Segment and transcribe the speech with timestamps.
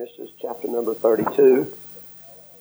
[0.00, 1.70] Genesis chapter number 32.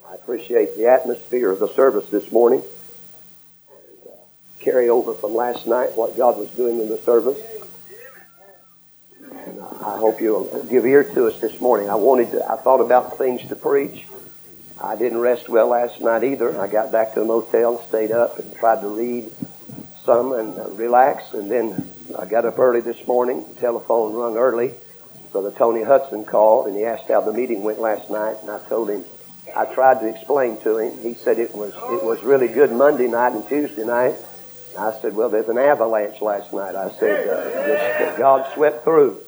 [0.10, 2.62] I appreciate the atmosphere of the service this morning.
[2.62, 4.16] And, uh,
[4.60, 7.38] carry over from last night what God was doing in the service.
[9.24, 11.90] And uh, I hope you'll give ear to us this morning.
[11.90, 14.06] I wanted to, I thought about things to preach.
[14.84, 16.60] I didn't rest well last night either.
[16.60, 19.32] I got back to the motel stayed up and tried to read
[20.04, 21.34] some and uh, relax.
[21.34, 23.46] And then I got up early this morning.
[23.48, 24.74] The telephone rung early
[25.32, 28.60] Brother Tony Hudson called and he asked how the meeting went last night, and I
[28.68, 29.06] told him
[29.56, 30.98] I tried to explain to him.
[31.02, 34.16] He said it was it was really good Monday night and Tuesday night.
[34.78, 36.76] I said, well, there's an avalanche last night.
[36.76, 39.20] I said, uh, just, God swept through.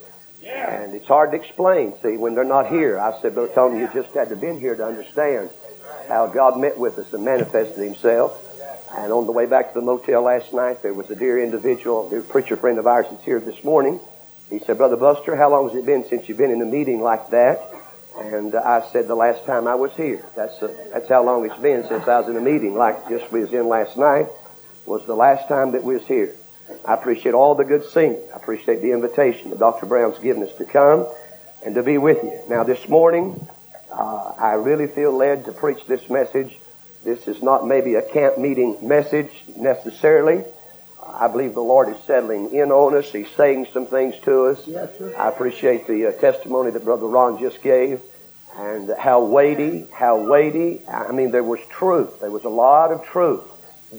[0.46, 3.00] And it's hard to explain, see, when they're not here.
[3.00, 5.50] I said, Brother Tony, you just had to been here to understand
[6.08, 8.48] how God met with us and manifested himself.
[8.96, 12.08] And on the way back to the motel last night, there was a dear individual,
[12.08, 14.00] a dear preacher friend of ours that's here this morning.
[14.52, 17.02] He said, Brother Buster, how long has it been since you've been in a meeting
[17.02, 17.62] like that?
[18.20, 20.26] And I said, the last time I was here.
[20.36, 23.32] That's, uh, that's how long it's been since I was in a meeting like just
[23.32, 24.28] we was in last night
[24.86, 26.36] was the last time that we was here.
[26.86, 28.22] I appreciate all the good singing.
[28.34, 29.86] I appreciate the invitation that Dr.
[29.86, 31.08] Brown's given us to come
[31.66, 32.38] and to be with you.
[32.50, 33.48] Now this morning,
[33.90, 36.60] uh, I really feel led to preach this message.
[37.06, 40.44] This is not maybe a camp meeting message necessarily.
[41.22, 43.12] I believe the Lord is settling in on us.
[43.12, 44.68] He's saying some things to us.
[44.68, 48.02] Yes, I appreciate the uh, testimony that Brother Ron just gave
[48.58, 50.82] and how weighty, how weighty.
[50.88, 52.22] I mean, there was truth.
[52.22, 53.44] There was a lot of truth,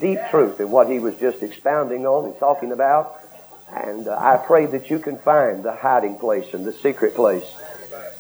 [0.01, 3.15] deep truth in what he was just expounding on and talking about.
[3.73, 7.49] And uh, I pray that you can find the hiding place and the secret place.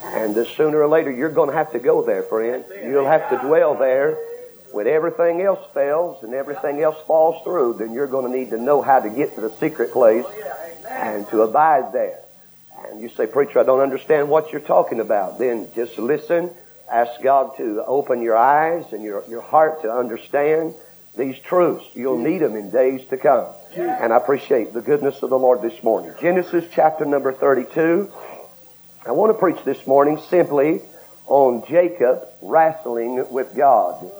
[0.04, 2.64] And uh, sooner or later, you're going to have to go there, friend.
[2.84, 4.16] You'll have to dwell there
[4.72, 8.58] when everything else fails and everything else falls through, then you're going to need to
[8.58, 10.26] know how to get to the secret place
[10.88, 12.18] and to abide there.
[12.88, 15.38] And you say, Preacher, I don't understand what you're talking about.
[15.38, 16.50] Then just listen.
[16.90, 20.74] Ask God to open your eyes and your, your heart to understand
[21.16, 21.84] these truths.
[21.94, 23.46] You'll need them in days to come.
[23.76, 26.12] And I appreciate the goodness of the Lord this morning.
[26.20, 28.10] Genesis chapter number 32.
[29.06, 30.80] I want to preach this morning simply
[31.26, 34.10] on Jacob wrestling with God.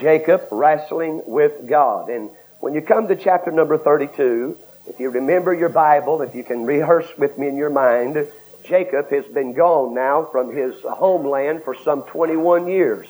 [0.00, 2.08] Jacob wrestling with God.
[2.08, 2.30] And
[2.60, 4.56] when you come to chapter number 32,
[4.88, 8.28] if you remember your Bible, if you can rehearse with me in your mind,
[8.64, 13.06] Jacob has been gone now from his homeland for some 21 years.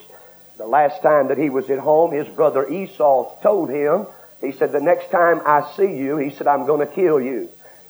[0.58, 4.06] The last time that he was at home, his brother Esau told him,
[4.40, 7.48] he said, the next time I see you, he said, I'm going to kill you.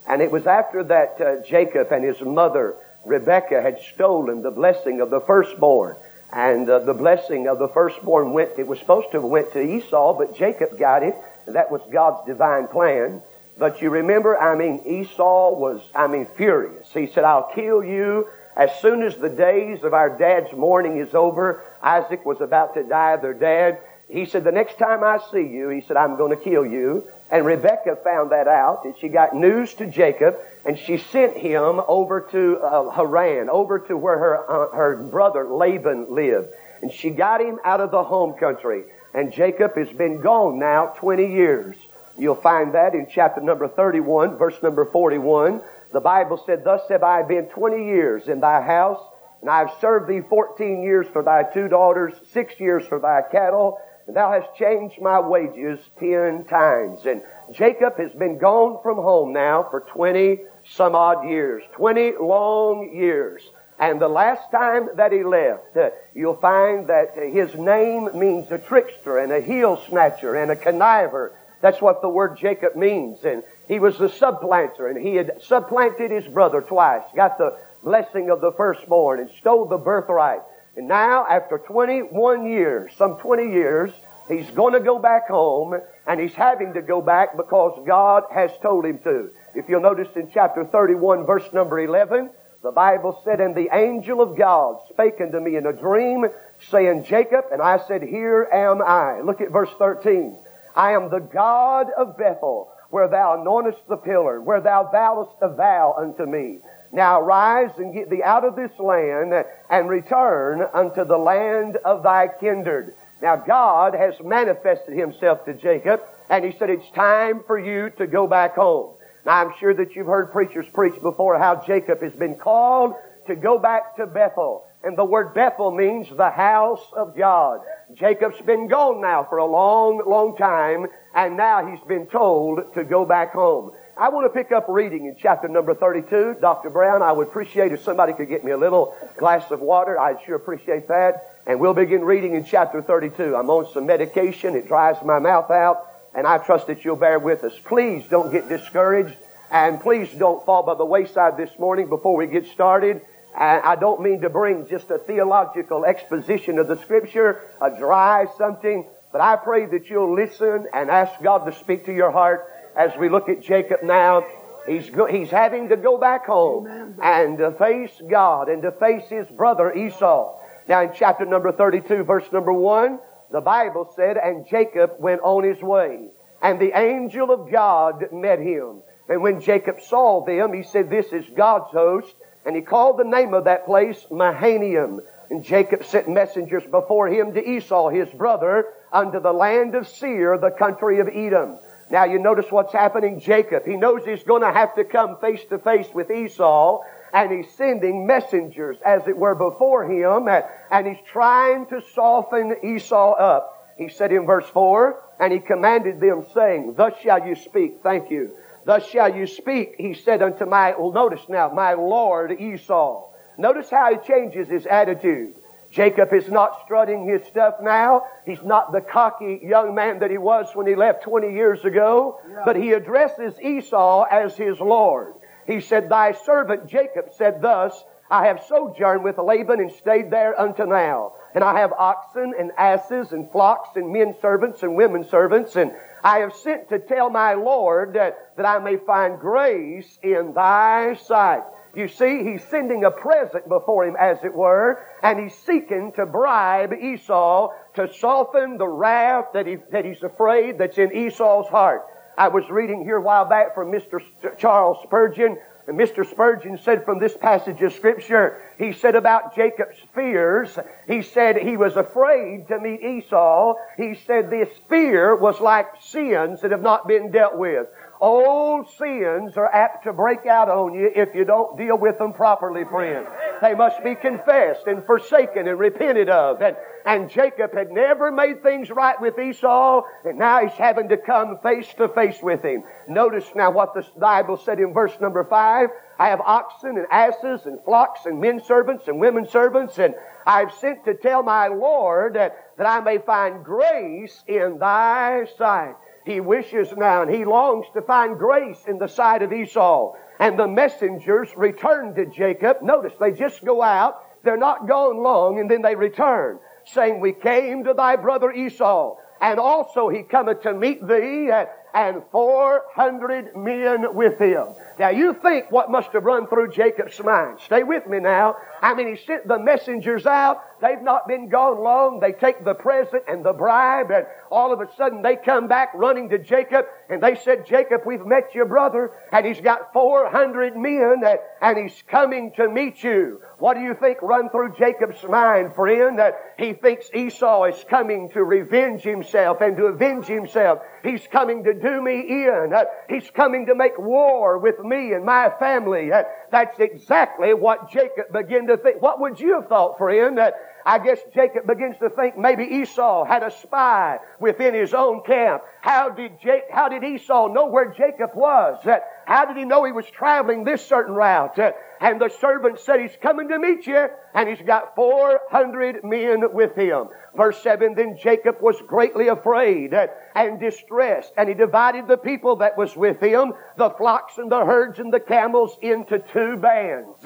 [0.09, 5.01] And it was after that uh, Jacob and his mother Rebekah had stolen the blessing
[5.01, 5.97] of the firstborn.
[6.33, 9.61] And uh, the blessing of the firstborn went, it was supposed to have went to
[9.61, 11.15] Esau, but Jacob got it.
[11.47, 13.23] That was God's divine plan.
[13.59, 16.93] But you remember, I mean, Esau was, I mean, furious.
[16.93, 21.15] He said, I'll kill you as soon as the days of our dad's mourning is
[21.15, 21.63] over.
[21.83, 23.79] Isaac was about to die, their dad.
[24.09, 27.07] He said, the next time I see you, he said, I'm going to kill you.
[27.31, 31.81] And Rebecca found that out, and she got news to Jacob, and she sent him
[31.89, 36.49] over to uh, Haran, over to where her, uh, her brother Laban lived.
[36.83, 38.85] And she got him out of the home country.
[39.13, 41.77] And Jacob has been gone now 20 years.
[42.17, 45.61] You'll find that in chapter number 31, verse number 41.
[45.93, 49.01] The Bible said, Thus have I been 20 years in thy house,
[49.41, 53.23] and I have served thee 14 years for thy two daughters, six years for thy
[53.31, 57.07] cattle, Thou hast changed my wages ten times.
[57.07, 57.23] And
[57.53, 61.63] Jacob has been gone from home now for 20 some odd years.
[61.73, 63.43] 20 long years.
[63.79, 68.59] And the last time that he left, uh, you'll find that his name means a
[68.59, 71.33] trickster and a heel snatcher and a conniver.
[71.61, 73.25] That's what the word Jacob means.
[73.25, 78.31] And he was the supplanter and he had supplanted his brother twice, got the blessing
[78.31, 80.41] of the firstborn and stole the birthright.
[80.77, 83.91] And now, after 21 years, some 20 years,
[84.29, 85.75] he's going to go back home,
[86.07, 89.31] and he's having to go back because God has told him to.
[89.55, 92.31] If you'll notice in chapter 31, verse number 11,
[92.63, 96.27] the Bible said, And the angel of God spake unto me in a dream,
[96.69, 99.23] saying, Jacob, and I said, Here am I.
[99.23, 100.37] Look at verse 13.
[100.75, 105.49] I am the God of Bethel, where thou anointest the pillar, where thou vowest a
[105.49, 106.59] vow unto me.
[106.97, 109.35] Now rise and get thee out of this land
[109.69, 112.95] and return unto the land of thy kindred.
[113.21, 116.01] Now God has manifested himself to Jacob
[116.31, 118.95] and he said it's time for you to go back home.
[119.27, 122.95] Now I'm sure that you've heard preachers preach before how Jacob has been called
[123.27, 124.65] to go back to Bethel.
[124.83, 127.61] And the word Bethel means the house of God.
[127.93, 132.85] Jacob's been gone now for a long, long time, and now he's been told to
[132.85, 133.73] go back home.
[133.99, 136.37] I want to pick up reading in chapter number 32.
[136.39, 136.69] Dr.
[136.69, 139.99] Brown, I would appreciate if somebody could get me a little glass of water.
[139.99, 141.41] I'd sure appreciate that.
[141.47, 143.35] And we'll begin reading in chapter 32.
[143.35, 144.55] I'm on some medication.
[144.55, 145.87] It dries my mouth out.
[146.15, 147.55] And I trust that you'll bear with us.
[147.65, 149.17] Please don't get discouraged.
[149.51, 153.01] And please don't fall by the wayside this morning before we get started.
[153.35, 158.27] And I don't mean to bring just a theological exposition of the scripture, a dry
[158.37, 162.47] something, but I pray that you'll listen and ask God to speak to your heart
[162.77, 164.27] as we look at Jacob now,
[164.67, 169.05] he's, go, he's having to go back home and to face God and to face
[169.09, 170.39] his brother Esau.
[170.69, 172.99] Now in chapter number 32, verse number 1,
[173.33, 176.09] the Bible said, And Jacob went on his way,
[176.43, 178.83] and the angel of God met him.
[179.09, 182.15] And when Jacob saw them, he said, This is God's host.
[182.45, 185.01] And he called the name of that place Mahanaim.
[185.31, 190.39] And Jacob sent messengers before him to Esau, his brother, unto the land of Seir,
[190.39, 191.59] the country of Edom.
[191.91, 193.21] Now you notice what's happening.
[193.21, 197.31] Jacob, he knows he's going to have to come face to face with Esau, and
[197.31, 200.29] he's sending messengers, as it were, before him,
[200.71, 203.75] and he's trying to soften Esau up.
[203.79, 207.81] He said in verse 4, and he commanded them, saying, Thus shall you speak.
[207.83, 208.37] Thank you.
[208.65, 213.05] Thus shall you speak, he said unto my, well, notice now, my Lord Esau.
[213.39, 215.35] Notice how he changes his attitude.
[215.71, 218.05] Jacob is not strutting his stuff now.
[218.25, 222.21] He's not the cocky young man that he was when he left 20 years ago,
[222.29, 222.43] yeah.
[222.45, 225.15] but he addresses Esau as his Lord.
[225.47, 230.39] He said, Thy servant Jacob said thus, I have sojourned with Laban and stayed there
[230.39, 231.13] unto now.
[231.35, 235.57] And I have oxen and asses and flocks and men servants and women servants.
[235.57, 235.73] And
[236.03, 240.95] I have sent to tell my Lord that, that I may find grace in thy
[240.95, 241.43] sight.
[241.77, 246.07] You see, he's sending a present before him, as it were, and he's seeking to
[246.07, 251.83] bribe Esau to soften the wrath that, he, that he's afraid that's in Esau's heart.
[252.17, 254.01] I was reading here a while back from Mr.
[254.39, 255.37] Charles Spurgeon,
[255.67, 256.09] and Mr.
[256.09, 261.57] Spurgeon said from this passage of Scripture, he said about Jacob's fears, he said he
[261.57, 263.55] was afraid to meet Esau.
[263.77, 267.67] He said this fear was like sins that have not been dealt with.
[268.01, 272.13] Old sins are apt to break out on you if you don't deal with them
[272.13, 273.07] properly, friend.
[273.41, 276.41] They must be confessed and forsaken and repented of.
[276.41, 280.97] And, and Jacob had never made things right with Esau, and now he's having to
[280.97, 282.65] come face to face with him.
[282.89, 285.69] Notice now what the Bible said in verse number five.
[285.99, 289.95] I have oxen and asses and flocks and men servants and women servants, and
[290.27, 295.75] I've sent to tell my Lord that, that I may find grace in thy sight.
[296.05, 299.95] He wishes now and he longs to find grace in the sight of Esau.
[300.19, 302.63] And the messengers return to Jacob.
[302.63, 304.03] Notice they just go out.
[304.23, 308.97] They're not gone long and then they return saying, we came to thy brother Esau
[309.21, 311.31] and also he cometh to meet thee
[311.75, 314.49] and 400 men with him.
[314.79, 317.39] Now you think what must have run through Jacob's mind.
[317.45, 318.37] Stay with me now.
[318.61, 320.43] I mean, he sent the messengers out.
[320.61, 322.01] They've not been gone long.
[322.01, 325.73] They take the present and the bribe and all of a sudden they come back
[325.75, 330.57] running to Jacob and they said, Jacob, we've met your brother and he's got 400
[330.57, 331.03] men
[331.43, 333.21] and he's coming to meet you.
[333.39, 335.99] What do you think run through Jacob's mind, friend?
[335.99, 340.61] That he thinks Esau is coming to revenge himself and to avenge himself.
[340.83, 342.53] He's coming to do me in.
[342.89, 345.91] He's coming to make war with me and my family.
[346.31, 348.83] That's exactly what Jacob began to think.
[348.83, 350.19] What would you have thought, friend?
[350.19, 355.03] That I guess Jacob begins to think maybe Esau had a spy within his own
[355.07, 355.43] camp.
[355.61, 358.59] How did, Jake, how did Esau know where Jacob was?
[359.07, 361.39] How did he know he was traveling this certain route?
[361.81, 366.55] And the servant said, He's coming to meet you, and he's got 400 men with
[366.55, 366.89] him.
[367.15, 369.75] Verse 7 Then Jacob was greatly afraid
[370.15, 374.45] and distressed, and he divided the people that was with him, the flocks and the
[374.45, 377.05] herds and the camels, into two bands.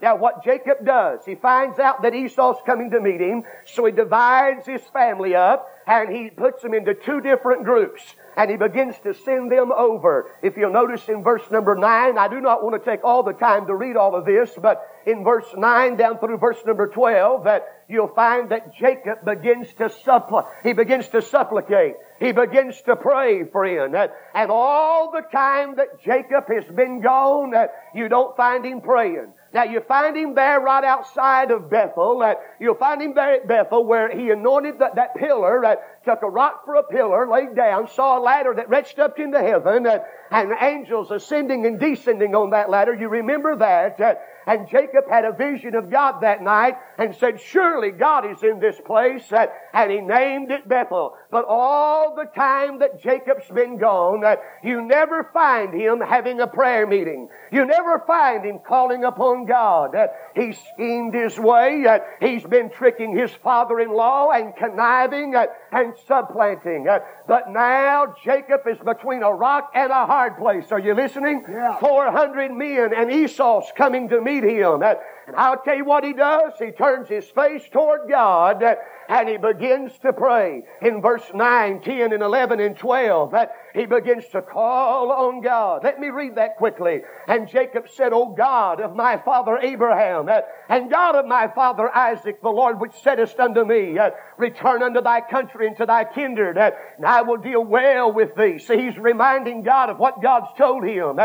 [0.00, 3.92] Now what Jacob does, he finds out that Esau's coming to meet him, so he
[3.92, 8.02] divides his family up, and he puts them into two different groups
[8.36, 10.30] and he begins to send them over.
[10.42, 13.32] If you'll notice in verse number 9, I do not want to take all the
[13.32, 17.44] time to read all of this, but in verse 9 down through verse number 12,
[17.44, 20.50] that you'll find that Jacob begins to supplicate.
[20.62, 21.94] He begins to supplicate.
[22.20, 23.94] He begins to pray, friend.
[24.34, 27.52] And all the time that Jacob has been gone,
[27.94, 29.32] you don't find him praying.
[29.54, 32.22] Now you find him there right outside of Bethel.
[32.58, 36.28] You'll find him there at Bethel where he anointed that, that pillar, that took a
[36.28, 39.86] rock for a pillar, laid down, saw a ladder that reached up into heaven,
[40.30, 42.94] and angels ascending and descending on that ladder.
[42.94, 43.98] You remember that?
[44.46, 48.58] And Jacob had a vision of God that night and said, surely God is in
[48.60, 49.32] this place.
[49.72, 51.14] And he named it Bethel.
[51.30, 56.46] But all the time that Jacob's been gone, uh, you never find him having a
[56.46, 57.28] prayer meeting.
[57.50, 59.94] You never find him calling upon God.
[59.94, 61.86] Uh, he schemed his way.
[61.86, 65.34] Uh, he's been tricking his father-in-law and conniving
[65.72, 66.86] and supplanting.
[67.26, 70.70] But now Jacob is between a rock and a hard place.
[70.70, 71.44] Are you listening?
[71.48, 71.78] Yeah.
[71.78, 74.82] 400 men and Esau's coming to meet him.
[74.82, 76.52] And I'll tell you what he does.
[76.58, 78.62] He turns his face toward God
[79.08, 80.62] and he begins to pray.
[80.80, 85.84] In verse 9, 10, and 11, and 12, that he begins to call on God.
[85.84, 87.02] Let me read that quickly.
[87.28, 90.28] And Jacob said, O God of my father Abraham,
[90.68, 93.98] and God of my father Isaac, the Lord which saidest unto me,
[94.38, 98.58] return unto thy country and to thy kindred, and I will deal well with thee.
[98.58, 101.18] See, he's reminding God of what God's told him.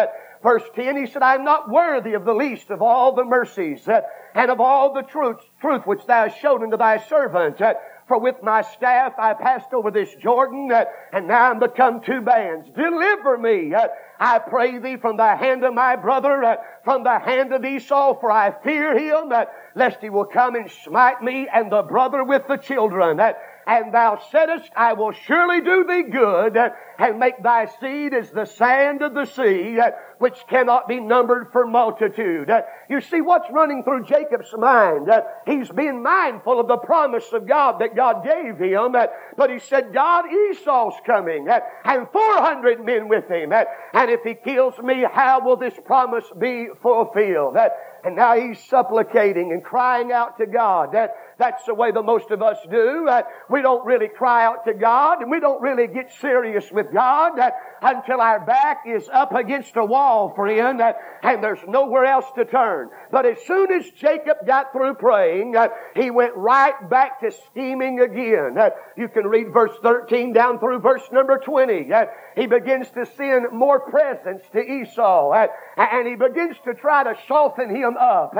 [0.44, 3.88] Verse 10, he said, I am not worthy of the least of all the mercies
[3.88, 4.02] uh,
[4.36, 7.60] and of all the truth, truth which thou hast shown unto thy servant.
[7.60, 7.74] Uh,
[8.08, 12.22] for with my staff I passed over this Jordan, uh, and now I'm become two
[12.22, 12.70] bands.
[12.70, 13.74] Deliver me,
[14.20, 18.32] I pray thee, from the hand of my brother, from the hand of Esau, for
[18.32, 19.34] I fear him,
[19.76, 23.20] lest he will come and smite me and the brother with the children.
[23.68, 26.58] And thou saidest, I will surely do thee good
[26.98, 29.78] and make thy seed as the sand of the sea,
[30.20, 32.50] which cannot be numbered for multitude.
[32.90, 35.10] You see what's running through Jacob's mind.
[35.46, 38.96] He's being mindful of the promise of God that God gave him,
[39.38, 41.50] but he said, God, Esau's coming,
[41.84, 46.68] and 400 men with him, and if he kills me, how will this promise be
[46.82, 47.58] fulfilled?
[48.06, 50.94] And now he's supplicating and crying out to God.
[50.94, 53.10] That, that's the way the most of us do.
[53.50, 57.40] We don't really cry out to God and we don't really get serious with God
[57.82, 62.46] until our back is up against a wall, friend, uh, and there's nowhere else to
[62.46, 62.90] turn.
[63.12, 65.56] But as soon as Jacob got through praying,
[65.96, 68.58] he went right back to scheming again.
[68.98, 71.94] You can read verse 13 down through verse number 20.
[71.94, 77.16] Uh, he begins to send more presents to Esau, and he begins to try to
[77.28, 78.34] soften him up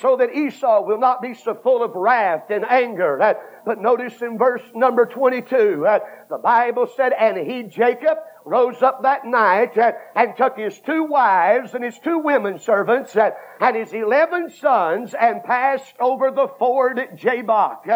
[0.00, 3.36] so that Esau will not be so full of wrath and anger.
[3.64, 5.86] But notice in verse number 22,
[6.28, 9.76] the Bible said, And he, Jacob, rose up that night
[10.14, 15.42] and took his two wives and his two women servants and his eleven sons and
[15.44, 17.86] passed over the ford Jabbok.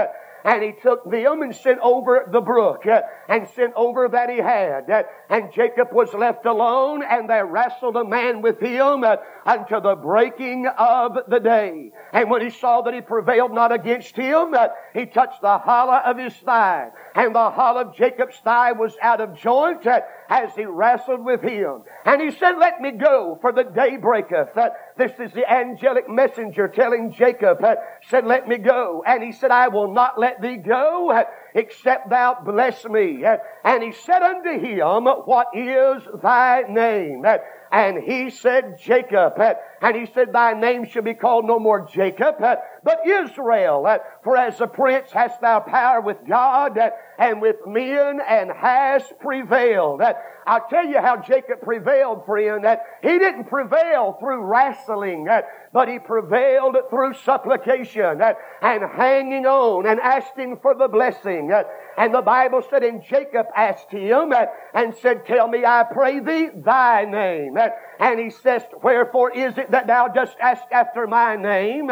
[0.45, 4.38] And he took them and sent over the brook uh, and sent over that he
[4.38, 4.90] had.
[4.90, 9.04] Uh, and Jacob was left alone and there wrestled a man with him
[9.47, 11.90] until the breaking of the day.
[12.12, 14.54] And when he saw that he prevailed not against him,
[14.95, 16.90] he touched the hollow of his thigh.
[17.14, 19.87] And the hollow of Jacob's thigh was out of joint
[20.28, 21.83] as he wrestled with him.
[22.04, 24.50] And he said, let me go for the day breaketh.
[24.99, 27.64] This is the angelic messenger telling Jacob,
[28.09, 29.05] said, let me go.
[29.07, 31.25] And he said, I will not let thee go
[31.55, 33.25] except thou bless me.
[33.64, 37.25] And he said unto him, what is thy name?
[37.71, 39.35] And he said, Jacob.
[39.83, 43.87] And he said, Thy name shall be called no more Jacob, but Israel.
[44.25, 46.78] For as a prince hast thou power with God
[47.19, 50.02] and with men and hast prevailed.
[50.49, 52.64] I'll tell you how Jacob prevailed, friend.
[52.64, 55.28] That he didn't prevail through wrestling,
[55.75, 58.23] but he prevailed through supplication
[58.62, 61.52] and hanging on and asking for the blessing.
[61.99, 64.33] And the Bible said, and Jacob asked him
[64.73, 67.59] and said, Tell me, I pray thee, thy name.
[68.00, 71.90] And he says, Wherefore is it that thou dost ask after my name?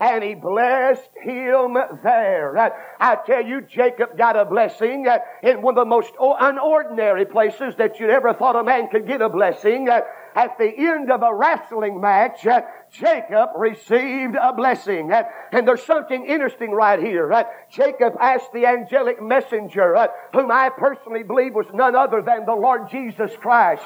[0.00, 2.56] And he blessed him there.
[3.00, 7.74] I tell you, Jacob got a blessing uh, in one of the most unordinary places
[7.78, 9.88] that you'd ever thought a man could get a blessing.
[9.88, 10.00] Uh,
[10.34, 15.12] at the end of a wrestling match, uh, Jacob received a blessing.
[15.52, 17.30] And there's something interesting right here.
[17.70, 22.54] Jacob asked the angelic messenger, uh, whom I personally believe was none other than the
[22.54, 23.82] Lord Jesus Christ.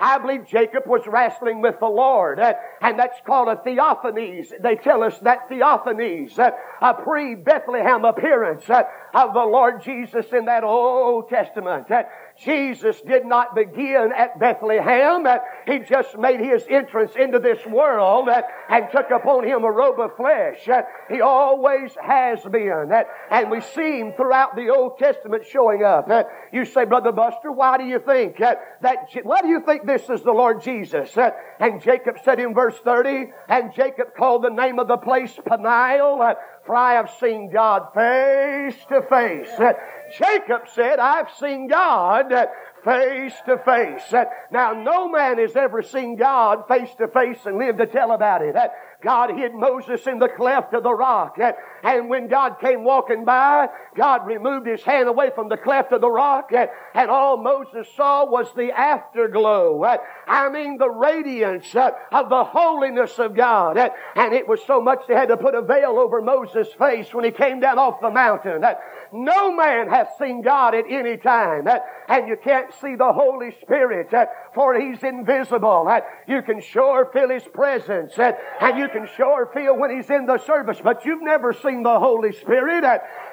[0.00, 2.38] I believe Jacob was wrestling with the Lord.
[2.38, 4.52] And that's called a theophanies.
[4.60, 11.28] They tell us that theophanies, a pre-Bethlehem appearance of the Lord Jesus in that Old
[11.28, 11.86] Testament.
[12.42, 15.26] Jesus did not begin at Bethlehem.
[15.66, 18.28] He just made his entrance into this world
[18.68, 20.68] and took upon him a robe of flesh.
[21.08, 22.90] He always has been.
[23.30, 26.08] And we see him throughout the Old Testament showing up.
[26.52, 28.58] You say, Brother Buster, why do you think that,
[29.22, 31.16] why do you think this is the Lord Jesus?
[31.60, 36.34] And Jacob said in verse 30, and Jacob called the name of the place Peniel,
[36.66, 39.48] for I have seen God face to face.
[40.18, 42.32] Jacob said, I've seen God
[42.84, 44.12] face to face.
[44.50, 48.42] Now, no man has ever seen God face to face and lived to tell about
[48.42, 48.54] it.
[49.02, 51.38] God hid Moses in the cleft of the rock.
[51.84, 56.00] And when God came walking by, God removed his hand away from the cleft of
[56.00, 59.84] the rock, eh, and all Moses saw was the afterglow.
[59.84, 59.98] Eh.
[60.26, 63.76] I mean, the radiance eh, of the holiness of God.
[63.76, 67.26] And it was so much they had to put a veil over Moses' face when
[67.26, 68.64] he came down off the mountain.
[69.12, 71.68] No man hath seen God at any time.
[72.08, 74.08] And you can't see the Holy Spirit,
[74.54, 75.86] for He's invisible.
[76.26, 80.38] You can sure feel His presence, and you can sure feel when He's in the
[80.38, 82.84] service, but you've never seen the Holy Spirit,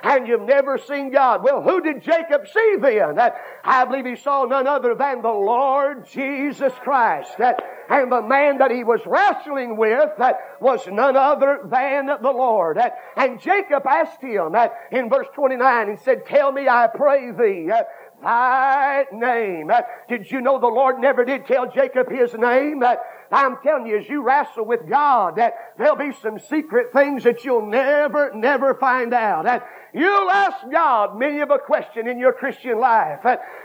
[0.03, 1.43] and you've never seen God.
[1.43, 3.19] Well, who did Jacob see then?
[3.63, 7.36] I believe he saw none other than the Lord Jesus Christ.
[7.89, 12.79] And the man that he was wrestling with that was none other than the Lord.
[13.15, 17.69] And Jacob asked him that in verse 29 and said, Tell me, I pray thee,
[17.71, 17.83] uh,
[18.21, 19.69] thy name.
[19.69, 22.83] Uh, did you know the Lord never did tell Jacob his name?
[22.83, 22.95] Uh,
[23.31, 27.45] I'm telling you, as you wrestle with God, that there'll be some secret things that
[27.45, 29.45] you'll never, never find out.
[29.45, 33.19] That you'll ask God many of a question in your Christian life.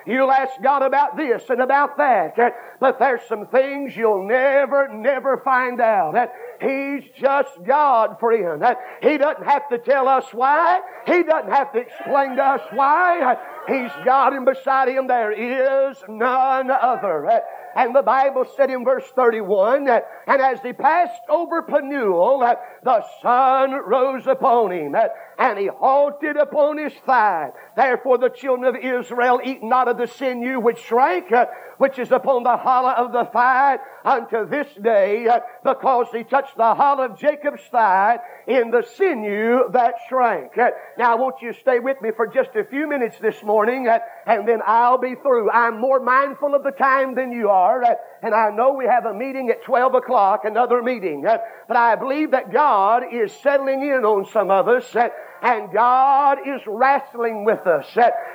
[0.06, 2.37] You'll ask God about this and about that.
[2.78, 6.14] But there's some things you'll never, never find out.
[6.14, 8.62] That He's just God, friend.
[9.02, 10.80] He doesn't have to tell us why.
[11.06, 13.37] He doesn't have to explain to us why.
[13.66, 17.42] He's God and beside Him there is none other.
[17.76, 22.40] And the Bible said in verse 31, and as he passed over Penuel,
[22.83, 24.97] the sun rose upon him,
[25.38, 27.50] and he halted upon his thigh.
[27.76, 31.30] Therefore the children of Israel eat not of the sinew which shrank,
[31.78, 35.26] which is upon the hollow of the thigh unto this day,
[35.64, 40.56] because he touched the hollow of Jacob's thigh in the sinew that shrank.
[40.99, 43.88] Now I want you to stay with me for just a few minutes this morning,
[44.26, 45.50] and then I'll be through.
[45.50, 47.83] I'm more mindful of the time than you are,
[48.23, 52.30] and I know we have a meeting at 12 o'clock, another meeting, but I believe
[52.30, 54.95] that God is settling in on some of us,
[55.43, 57.87] and God is wrestling with us.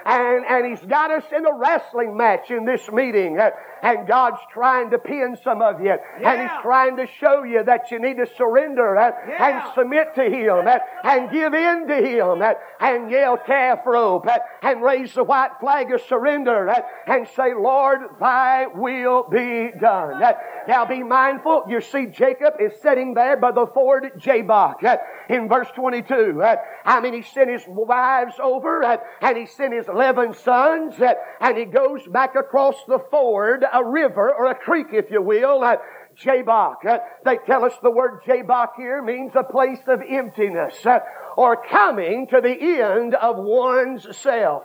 [0.06, 3.40] And, and He's got us in a wrestling match in this meeting.
[3.82, 5.88] And God's trying to pin some of you.
[5.88, 6.32] Yeah.
[6.32, 9.64] And He's trying to show you that you need to surrender and, yeah.
[9.64, 14.28] and submit to Him and, and give in to Him and, and yell calf rope
[14.28, 19.72] and, and raise the white flag of surrender and, and say, Lord, thy will be
[19.80, 20.22] done.
[20.68, 21.66] Now be mindful.
[21.68, 24.84] You see, Jacob is sitting there by the ford Jabbok
[25.30, 26.42] in verse 22.
[26.86, 28.84] I mean, he sent his wives over
[29.22, 30.96] and he sent his 11 sons
[31.40, 35.64] and he goes back across the ford a river or a creek, if you will,
[35.64, 35.78] uh,
[36.16, 36.86] Jabbok.
[36.86, 41.00] Uh, they tell us the word Jabbok here means a place of emptiness uh,
[41.38, 44.64] or coming to the end of one's self.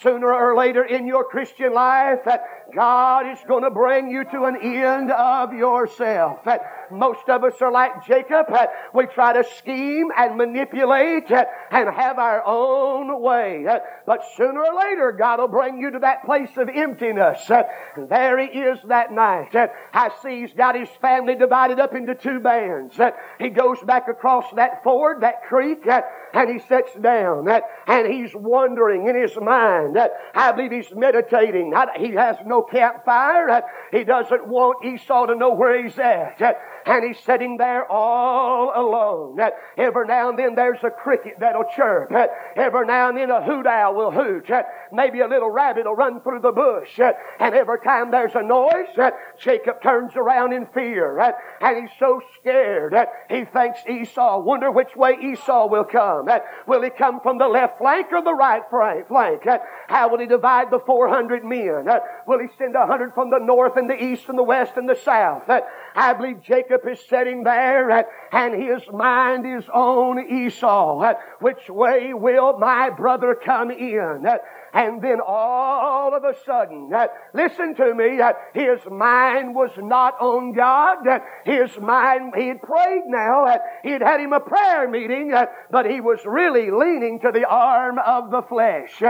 [0.00, 2.38] Sooner or later in your Christian life, uh,
[2.74, 6.44] God is going to bring you to an end of yourself.
[6.44, 8.46] That Most of us are like Jacob.
[8.94, 13.66] We try to scheme and manipulate and have our own way.
[14.06, 17.50] But sooner or later, God will bring you to that place of emptiness.
[17.96, 19.54] There he is that night.
[19.92, 22.98] I see he's got his family divided up into two bands.
[23.38, 25.86] He goes back across that ford, that creek,
[26.32, 27.48] and he sits down
[27.86, 29.98] and he's wondering in his mind.
[30.34, 31.72] I believe he's meditating.
[31.98, 33.62] He has no campfire.
[33.90, 36.40] He doesn't want Esau to know where he's at
[36.84, 39.38] and he's sitting there all alone.
[39.76, 42.12] Every now and then there's a cricket that'll chirp.
[42.56, 44.50] Every now and then a hoot owl will hoot.
[44.92, 47.00] Maybe a little rabbit will run through the bush.
[47.00, 51.18] Uh, and every time there's a noise, uh, Jacob turns around in fear.
[51.18, 52.94] Uh, and he's so scared.
[53.30, 54.40] He thinks Esau.
[54.40, 56.28] Wonder which way Esau will come.
[56.66, 59.42] Will he come from the left flank or the right flank?
[59.88, 61.88] How will he divide the 400 men?
[62.26, 64.88] Will he send a hundred from the north and the east and the west and
[64.88, 65.48] the south?
[65.94, 71.14] I believe Jacob is sitting there and his mind is on Esau.
[71.40, 74.26] Which way will my brother come in?
[74.74, 80.18] And then all of a sudden, that, listen to me, that his mind was not
[80.18, 81.04] on God.
[81.04, 83.54] that His mind, he had prayed now.
[83.82, 85.34] He had had him a prayer meeting,
[85.70, 89.02] but he was really leaning to the arm of the flesh.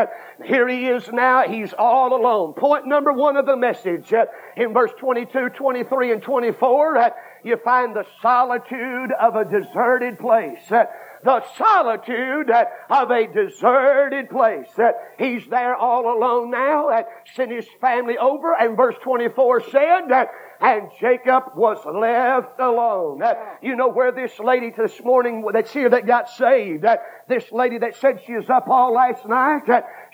[0.45, 1.45] Here he is now.
[1.49, 2.55] He's all alone.
[2.55, 4.13] Point number one of the message
[4.57, 7.13] in verse 22, 23, and 24,
[7.45, 10.73] you find the solitude of a deserted place.
[11.25, 12.51] The solitude
[12.91, 14.69] of a deserted place.
[15.19, 16.89] He's there all alone now.
[16.91, 20.31] That sent his family over, and verse 24 said that
[20.63, 23.21] and Jacob was left alone.
[23.61, 26.85] you know where this lady this morning that's here that got saved,
[27.29, 29.67] this lady that said she was up all last night,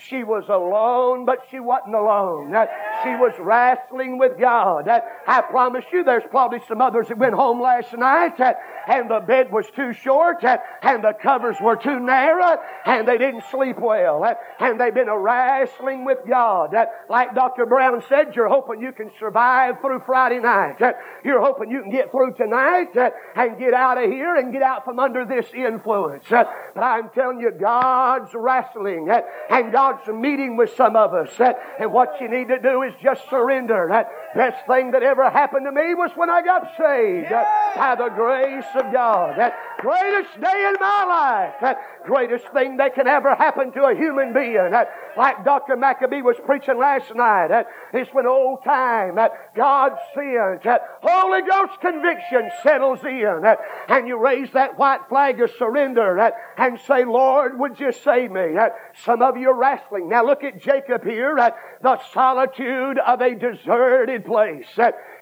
[0.06, 2.54] she was alone, but she wasn't alone.
[2.54, 2.66] Uh,
[3.02, 4.86] she was wrestling with God.
[4.86, 8.54] Uh, I promise you, there's probably some others that went home last night uh,
[8.86, 13.44] and the bed was too short and the covers were too narrow and they didn't
[13.50, 14.24] sleep well
[14.60, 16.74] and they've been wrestling with God.
[17.08, 17.66] Like Dr.
[17.66, 20.76] Brown said, you're hoping you can survive through Friday night.
[21.24, 22.96] You're hoping you can get through tonight
[23.34, 26.24] and get out of here and get out from under this influence.
[26.28, 29.08] But I'm telling you, God's wrestling
[29.50, 31.30] and God God's meeting with some of us.
[31.78, 33.86] And what you need to do is just surrender.
[33.90, 38.08] That best thing that ever happened to me was when I got saved by the
[38.08, 39.38] grace of God.
[39.38, 41.54] That greatest day in my life.
[41.60, 44.72] That greatest thing that can ever happen to a human being.
[45.16, 45.76] Like Dr.
[45.76, 47.48] Maccabee was preaching last night.
[47.48, 50.64] That it's when old time that God sends.
[50.64, 53.42] That Holy Ghost conviction settles in.
[53.88, 56.18] And you raise that white flag of surrender.
[56.58, 58.56] And say, Lord, would you save me?
[59.04, 60.08] Some of you are wrestling.
[60.08, 61.38] Now look at Jacob here.
[61.38, 64.66] At the solitude of a deserted place.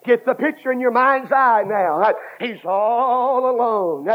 [0.04, 2.12] Get the picture in your mind's eye now.
[2.40, 4.06] He's all alone,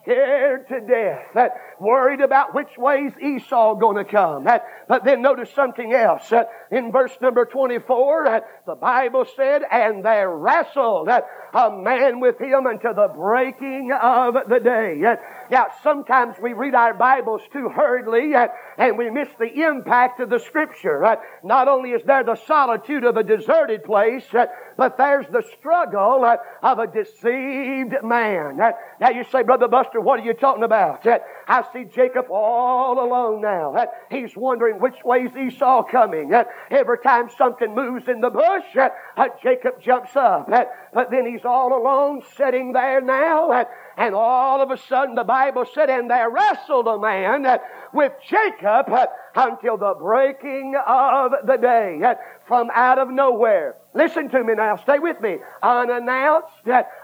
[0.00, 4.44] scared to death, that worried about which way's Esau going to come.
[4.44, 6.32] That, But then notice something else.
[6.70, 12.94] In verse number 24, the Bible said, and they wrestled a man with him until
[12.94, 15.02] the breaking of the day.
[15.50, 18.34] Now, sometimes we read our Bibles too hurriedly
[18.78, 21.18] and we miss the impact of the Scripture.
[21.42, 26.36] Not only is there the solitude of a deserted place, but there's the struggle uh,
[26.62, 28.56] of a deceived man.
[29.00, 31.06] Now you say, Brother Buster, what are you talking about?
[31.06, 33.74] I see Jacob all alone now.
[34.10, 36.32] He's wondering which way's Esau coming.
[36.70, 40.48] Every time something moves in the bush, uh, Jacob jumps up.
[40.92, 43.66] But then he's all alone sitting there now.
[43.96, 47.46] And all of a sudden the Bible said, and there wrestled a man
[47.92, 48.86] with Jacob
[49.34, 52.00] until the breaking of the day
[52.46, 53.76] from out of nowhere.
[53.94, 54.76] Listen to me now.
[54.76, 55.38] Stay with me.
[55.62, 56.46] Unannounced,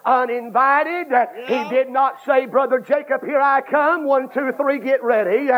[0.04, 1.08] uninvited.
[1.46, 4.04] He did not say, Brother Jacob, here I come.
[4.04, 5.50] One, two, three, get ready.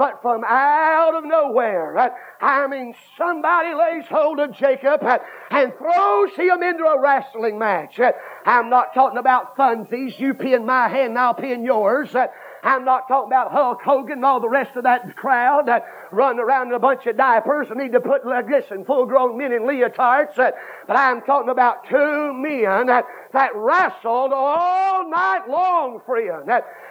[0.00, 1.94] But from out of nowhere,
[2.40, 5.02] I mean, somebody lays hold of Jacob
[5.50, 8.00] and throws him into a wrestling match.
[8.46, 10.18] I'm not talking about funsies.
[10.18, 12.16] You pin my hand, I'll pin yours.
[12.62, 16.40] I'm not talking about Hulk Hogan and all the rest of that crowd that run
[16.40, 19.36] around in a bunch of diapers and need to put like this and full grown
[19.36, 20.34] men in leotards.
[20.34, 20.54] But
[20.88, 26.48] I'm talking about two men that, that wrestled all night long, friend.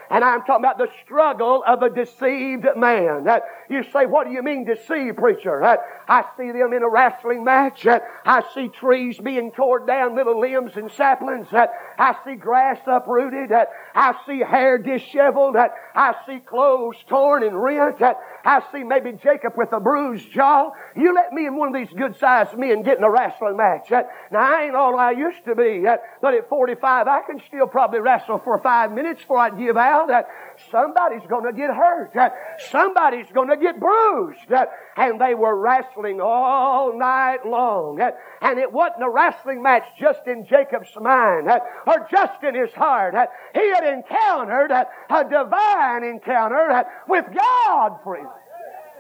[0.10, 3.28] And I'm talking about the struggle of a deceived man.
[3.70, 5.64] You say, what do you mean deceived, preacher?
[5.64, 7.86] I see them in a wrestling match.
[7.86, 11.48] I see trees being torn down, little limbs and saplings.
[11.52, 13.52] I see grass uprooted.
[13.94, 15.56] I see hair disheveled.
[15.58, 18.02] I see clothes torn and rent.
[18.02, 20.72] I see maybe Jacob with a bruised jaw.
[20.96, 23.92] You let me and one of these good sized men get in a wrestling match.
[23.92, 24.08] Now
[24.40, 25.86] I ain't all I used to be.
[26.22, 29.99] But at 45 I can still probably wrestle for five minutes before I give out.
[30.08, 30.28] That
[30.72, 32.12] somebody's going to get hurt.
[32.16, 32.34] That
[32.70, 34.52] somebody's going to get bruised.
[34.98, 38.00] And they were wrestling all night long.
[38.42, 41.50] And it wasn't a wrestling match just in Jacob's mind
[41.88, 43.16] or just in his heart.
[43.54, 48.28] He had encountered a divine encounter with God, friend.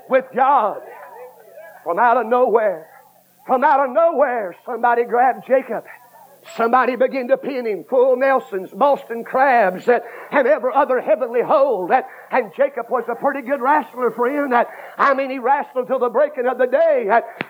[0.09, 0.81] With God.
[1.83, 2.87] From out of nowhere.
[3.45, 5.83] From out of nowhere, somebody grabbed Jacob
[6.55, 11.91] Somebody begin to pin him, full Nelsons, Boston crabs, and every other heavenly hold.
[12.31, 14.53] And Jacob was a pretty good wrestler, friend.
[14.97, 17.07] I mean, he wrestled till the breaking of the day.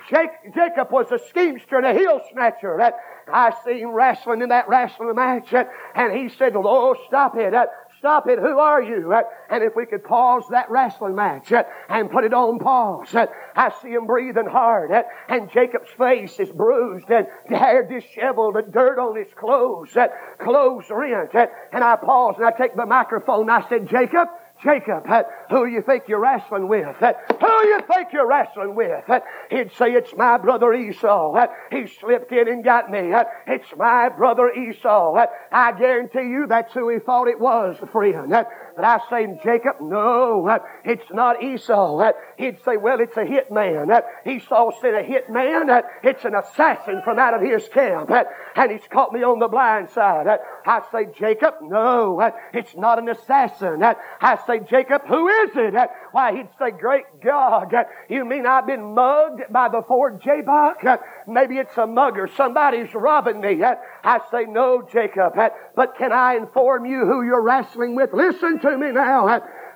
[0.10, 2.76] Jacob was a schemester and a heel snatcher.
[2.78, 2.96] That
[3.32, 5.54] I see him wrestling in that wrestling match,
[5.96, 7.54] and he said, Lord, stop it!
[8.00, 8.40] Stop it.
[8.40, 9.14] Who are you?
[9.50, 11.52] And if we could pause that wrestling match
[11.90, 14.92] and put it on pause, I see him breathing hard
[15.28, 19.98] and Jacob's face is bruised and hair disheveled and dirt on his clothes,
[20.40, 21.32] clothes rent.
[21.74, 23.50] And I pause and I take the microphone.
[23.50, 24.30] And I said, Jacob,
[24.64, 25.08] Jacob,
[25.50, 26.96] who you think you're wrestling with?
[26.98, 29.06] Who you think you're wrestling with?
[29.50, 31.48] He'd say, it's my brother Esau.
[31.72, 33.14] He slipped in and got me.
[33.48, 35.16] It's my brother Esau.
[35.52, 38.34] I guarantee you that's who he thought it was, friend.
[38.80, 42.00] But I say, Jacob, no, uh, it's not Esau.
[42.00, 43.92] Uh, he'd say, well, it's a hit man.
[43.92, 45.70] Uh, Esau sent a hit man.
[46.02, 48.10] It's an assassin from out of his camp.
[48.56, 50.28] And he's caught me on the blind side.
[50.66, 53.84] I say, Jacob, no, it's not an assassin.
[53.84, 55.90] I say, Jacob, who is it?
[56.14, 57.74] Why, he'd say, great God,
[58.08, 61.02] you mean I've been mugged by the ford Jabbok?
[61.28, 62.30] Maybe it's a mugger.
[62.38, 63.62] Somebody's robbing me.
[63.62, 65.34] I say, no, Jacob,
[65.80, 68.12] but can I inform you who you're wrestling with?
[68.12, 69.30] Listen to me now.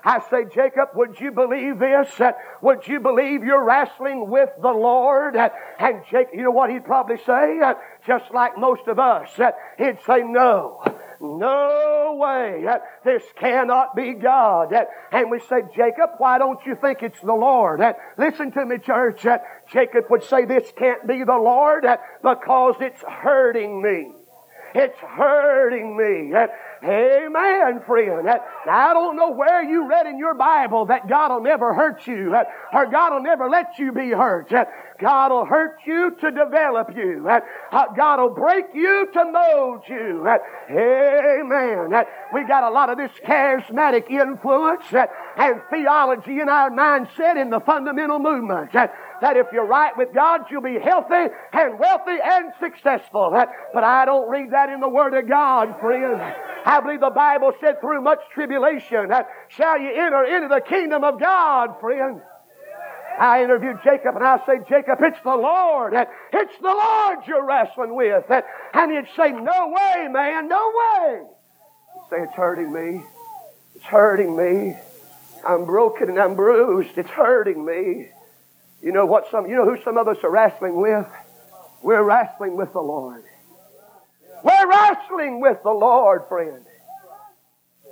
[0.03, 2.09] I say, Jacob, would you believe this?
[2.61, 5.37] Would you believe you're wrestling with the Lord?
[5.37, 7.57] And Jacob, you know what he'd probably say?
[8.05, 9.29] Just like most of us.
[9.77, 10.83] He'd say, no.
[11.21, 12.65] No way.
[13.05, 14.73] This cannot be God.
[15.13, 17.79] And we say, Jacob, why don't you think it's the Lord?
[18.17, 19.25] Listen to me, church.
[19.71, 21.85] Jacob would say, this can't be the Lord
[22.21, 24.11] because it's hurting me.
[24.75, 26.33] It's hurting me.
[26.83, 28.25] Amen, friend.
[28.25, 32.05] Now, I don't know where you read in your Bible that God will never hurt
[32.07, 32.35] you
[32.73, 34.51] or God will never let you be hurt.
[34.99, 37.27] God will hurt you to develop you.
[37.29, 40.27] Uh, God will break you to mold you.
[40.69, 42.05] Amen.
[42.33, 44.85] We got a lot of this charismatic influence
[45.37, 48.71] and theology in our mindset in the fundamental movement
[49.23, 53.31] that if you're right with God, you'll be healthy and wealthy and successful.
[53.73, 56.21] But I don't read that in the Word of God, friend.
[56.65, 61.05] I believe the Bible said through much tribulation that shall you enter into the kingdom
[61.05, 62.21] of God, friend.
[63.17, 65.93] I interviewed Jacob and I say, Jacob, it's the Lord.
[65.93, 68.25] It's the Lord you're wrestling with.
[68.73, 71.21] And he'd say, no way, man, no way.
[71.93, 73.03] He'd say, it's hurting me.
[73.75, 74.75] It's hurting me.
[75.47, 76.97] I'm broken and I'm bruised.
[76.97, 78.09] It's hurting me.
[78.83, 81.07] You know what some, you know who some of us are wrestling with?
[81.81, 83.23] We're wrestling with the Lord.
[84.43, 86.65] We're wrestling with the Lord, friend.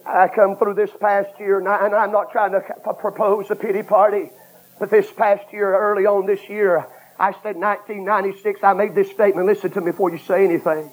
[0.05, 2.61] I come through this past year, and, I, am not trying to
[2.99, 4.31] propose a pity party,
[4.79, 6.85] but this past year, early on this year,
[7.17, 9.47] I said 1996, I made this statement.
[9.47, 10.89] Listen to me before you say anything.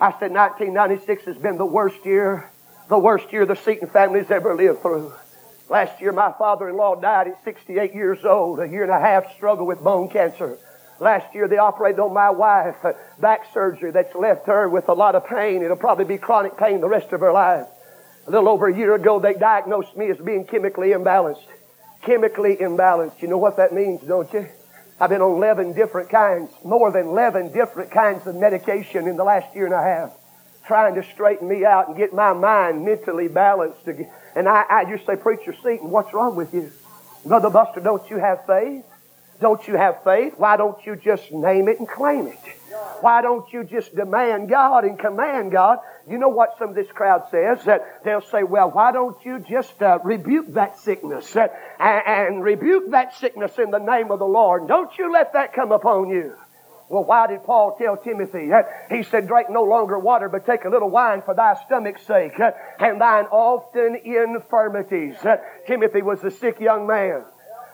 [0.00, 2.50] I said 1996 has been the worst year,
[2.88, 5.12] the worst year the Seaton family's ever lived through.
[5.68, 9.66] Last year, my father-in-law died at 68 years old, a year and a half struggle
[9.66, 10.58] with bone cancer.
[11.00, 14.92] Last year, they operated on my wife, uh, back surgery that's left her with a
[14.92, 15.62] lot of pain.
[15.62, 17.66] It'll probably be chronic pain the rest of her life.
[18.26, 21.46] A little over a year ago, they diagnosed me as being chemically imbalanced.
[22.02, 23.20] Chemically imbalanced.
[23.20, 24.46] You know what that means, don't you?
[25.00, 29.24] I've been on 11 different kinds, more than 11 different kinds of medication in the
[29.24, 30.12] last year and a half,
[30.66, 34.84] trying to straighten me out and get my mind mentally balanced again and I, I
[34.84, 36.70] just say, Preacher Seaton, what's wrong with you?
[37.24, 38.84] Brother Buster, don't you have faith?
[39.40, 40.34] Don't you have faith?
[40.36, 42.38] Why don't you just name it and claim it?
[43.00, 45.78] Why don't you just demand God and command God?
[46.08, 47.64] You know what some of this crowd says?
[47.64, 52.44] That they'll say, well, why don't you just uh, rebuke that sickness uh, and, and
[52.44, 54.68] rebuke that sickness in the name of the Lord?
[54.68, 56.34] Don't you let that come upon you.
[56.88, 58.50] Well, why did Paul tell Timothy?
[58.88, 62.38] He said, drink no longer water, but take a little wine for thy stomach's sake
[62.78, 65.16] and thine often infirmities.
[65.66, 67.24] Timothy was a sick young man.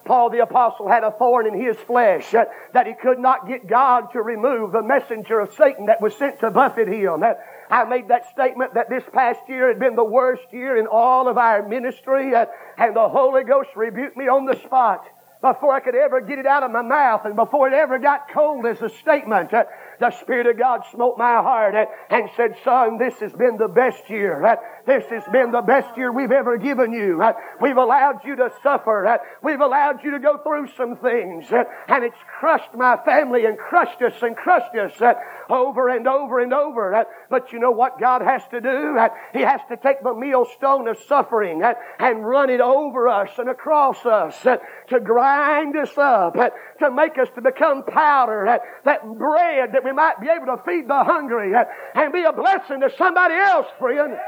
[0.05, 4.13] Paul the apostle had a thorn in his flesh that he could not get God
[4.13, 7.23] to remove the messenger of Satan that was sent to buffet him.
[7.71, 11.29] I made that statement that this past year had been the worst year in all
[11.29, 15.07] of our ministry and the Holy Ghost rebuked me on the spot
[15.43, 18.31] before I could ever get it out of my mouth and before it ever got
[18.33, 19.65] cold as a statement, uh,
[20.03, 23.69] the Spirit of God smote my heart uh, and said, son, this has been the
[23.69, 24.45] best year.
[24.45, 27.23] Uh, this has been the best year we've ever given you.
[27.23, 29.07] Uh, we've allowed you to suffer.
[29.07, 31.53] Uh, we've allowed you to go through some things.
[31.53, 35.17] Uh, and it's crushed my family and crushed us and crushed us
[35.49, 37.07] over and over and over.
[37.31, 38.99] But you know what God has to do?
[39.33, 41.63] He has to take the millstone of suffering
[42.01, 47.29] and run it over us and across us to grind us up, to make us
[47.37, 51.53] to become powder, that bread that we might be able to feed the hungry
[51.95, 54.19] and be a blessing to somebody else, friend.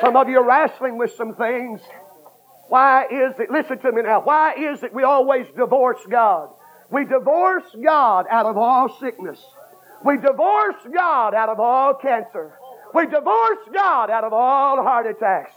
[0.00, 1.80] Some of you are wrestling with some things.
[2.68, 6.48] Why is it, listen to me now, why is it we always divorce God?
[6.90, 9.40] We divorce God out of all sickness.
[10.04, 12.52] We divorce God out of all cancer.
[12.94, 15.54] We divorce God out of all heart attacks.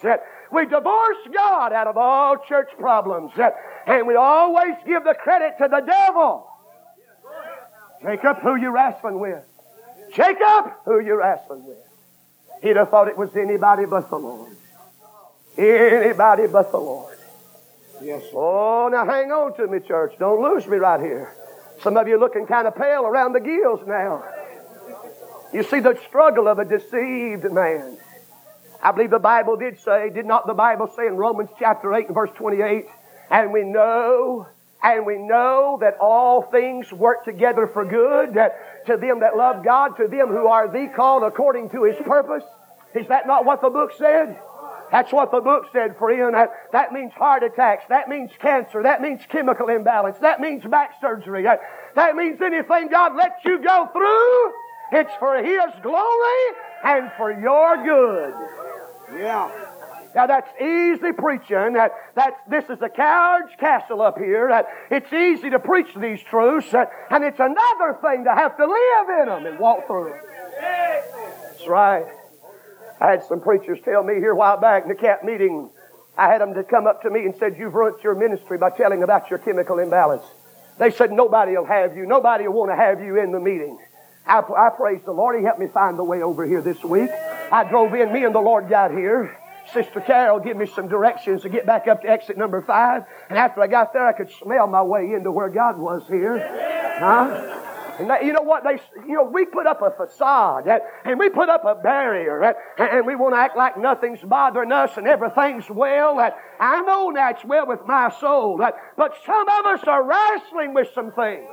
[0.51, 3.31] We divorce God out of all church problems.
[3.87, 6.47] And we always give the credit to the devil.
[8.05, 9.43] Jacob, who you wrestling with?
[10.13, 11.77] Jacob, who you wrestling with?
[12.61, 14.55] He'd have thought it was anybody but the Lord.
[15.57, 17.17] Anybody but the Lord.
[18.01, 18.23] Yes.
[18.33, 20.13] Oh, now hang on to me, church.
[20.19, 21.33] Don't lose me right here.
[21.81, 24.23] Some of you looking kind of pale around the gills now.
[25.51, 27.97] You see the struggle of a deceived man.
[28.83, 32.07] I believe the Bible did say, did not the Bible say in Romans chapter 8
[32.07, 32.85] and verse 28,
[33.31, 34.47] and we know,
[34.85, 39.65] and we know that all things work together for good, that to them that love
[39.65, 42.43] God, to them who are the called according to His purpose.
[42.93, 44.39] Is that not what the book said?
[44.91, 46.35] That's what the book said, friend.
[46.35, 47.85] That, that means heart attacks.
[47.89, 48.83] That means cancer.
[48.83, 50.19] That means chemical imbalance.
[50.19, 51.41] That means back surgery.
[51.41, 51.61] That,
[51.95, 56.41] that means anything God lets you go through, it's for His glory
[56.83, 58.35] and for your good.
[59.19, 59.64] Yeah.
[60.15, 61.73] Now that's easy preaching.
[61.73, 64.47] That, that's, this is a coward's castle up here.
[64.47, 66.71] That it's easy to preach these truths.
[66.71, 70.19] That, and it's another thing to have to live in them and walk through them.
[70.61, 72.05] That's right.
[73.01, 75.69] I had some preachers tell me here a while back in the camp meeting,
[76.17, 78.69] I had them to come up to me and said, you've ruined your ministry by
[78.69, 80.23] telling about your chemical imbalance.
[80.79, 82.05] They said, nobody will have you.
[82.05, 83.77] Nobody will want to have you in the meeting.
[84.25, 85.37] I, I praise the Lord.
[85.37, 87.09] He helped me find the way over here this week.
[87.51, 88.13] I drove in.
[88.13, 89.37] Me and the Lord got here.
[89.75, 93.03] Sister Carol give me some directions to get back up to exit number five.
[93.29, 96.39] And after I got there, I could smell my way into where God was here.
[96.97, 97.61] Huh?
[97.99, 98.63] And that, you know what?
[98.63, 102.41] They, you know, we put up a facade and, and we put up a barrier
[102.41, 102.53] eh?
[102.77, 106.21] and, and we want to act like nothing's bothering us and everything's well.
[106.21, 110.87] And I know that's well with my soul, but some of us are wrestling with
[110.95, 111.47] some things.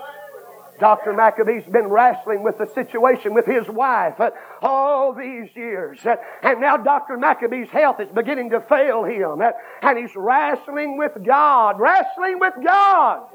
[0.78, 1.12] Dr.
[1.12, 4.30] Maccabee's been wrestling with the situation with his wife uh,
[4.60, 6.04] all these years.
[6.04, 7.16] Uh, and now Dr.
[7.16, 9.40] Maccabee's health is beginning to fail him.
[9.40, 9.50] Uh,
[9.82, 13.26] and he's wrestling with God, wrestling with God.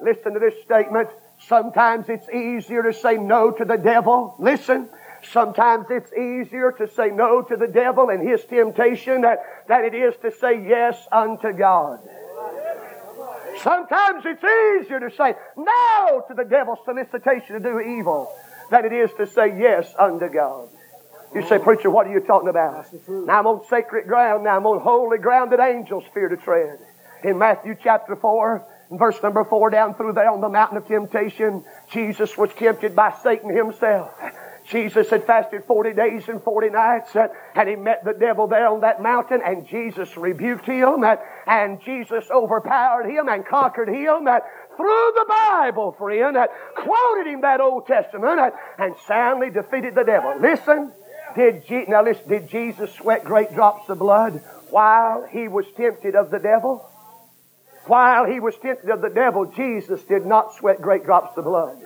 [0.00, 1.08] Listen to this statement.
[1.38, 4.34] Sometimes it's easier to say no to the devil.
[4.38, 4.88] Listen.
[5.32, 10.14] Sometimes it's easier to say no to the devil and his temptation than it is
[10.22, 12.00] to say yes unto God.
[13.62, 14.42] Sometimes it's
[14.84, 18.32] easier to say no to the devil's solicitation to do evil
[18.70, 20.68] than it is to say yes unto God.
[21.34, 22.86] You say, preacher, what are you talking about?
[23.08, 24.44] Now I'm on sacred ground.
[24.44, 26.78] Now I'm on holy ground that angels fear to tread.
[27.24, 31.64] In Matthew chapter 4, verse number 4 down through there on the mountain of temptation,
[31.90, 34.12] Jesus was tempted by Satan himself.
[34.66, 38.68] Jesus had fasted 40 days and 40 nights, uh, and he met the devil there
[38.68, 44.26] on that mountain, and Jesus rebuked him, uh, and Jesus overpowered him and conquered him
[44.26, 44.40] uh,
[44.76, 46.36] through the Bible, friend,
[46.76, 50.34] quoted him that Old Testament, and soundly defeated the devil.
[50.40, 50.92] Listen,
[51.36, 56.14] did Je- now listen, did Jesus sweat great drops of blood while he was tempted
[56.14, 56.88] of the devil?
[57.86, 61.76] While he was tempted of the devil, Jesus did not sweat great drops of blood.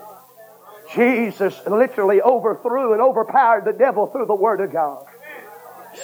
[0.94, 5.04] Jesus literally overthrew and overpowered the devil through the Word of God.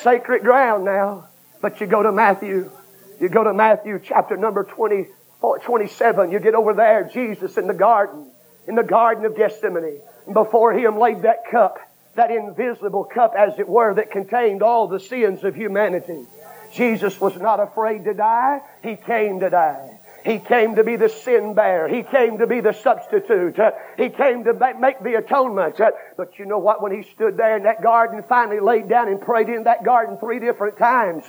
[0.02, 1.28] Sacred ground now.
[1.60, 2.70] But you go to Matthew.
[3.20, 5.06] You go to Matthew chapter number 20,
[5.64, 6.30] 27.
[6.30, 8.30] You get over there, Jesus in the garden,
[8.66, 10.00] in the garden of Gethsemane.
[10.26, 11.78] And before him laid that cup,
[12.16, 16.26] that invisible cup as it were, that contained all the sins of humanity.
[16.74, 18.60] Jesus was not afraid to die.
[18.82, 19.98] He came to die.
[20.24, 21.86] He came to be the sin bearer.
[21.86, 23.58] He came to be the substitute.
[23.98, 25.78] He came to make the atonement.
[26.16, 26.82] But you know what?
[26.82, 30.16] When he stood there in that garden, finally laid down and prayed in that garden
[30.16, 31.24] three different times.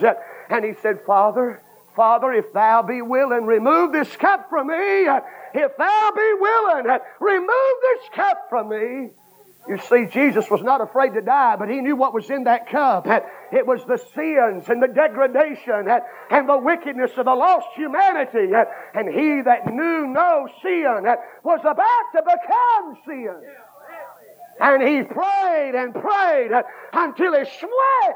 [0.50, 1.62] And he said, Father,
[1.96, 5.08] Father, if thou be willing, remove this cup from me.
[5.54, 9.10] If thou be willing, remove this cup from me.
[9.68, 12.70] You see, Jesus was not afraid to die, but he knew what was in that
[12.70, 13.08] cup.
[13.52, 15.88] It was the sins and the degradation
[16.30, 18.54] and the wickedness of the lost humanity.
[18.94, 21.06] And he that knew no sin
[21.44, 23.42] was about to become sin.
[24.60, 26.52] And he prayed and prayed
[26.94, 28.16] until his sweat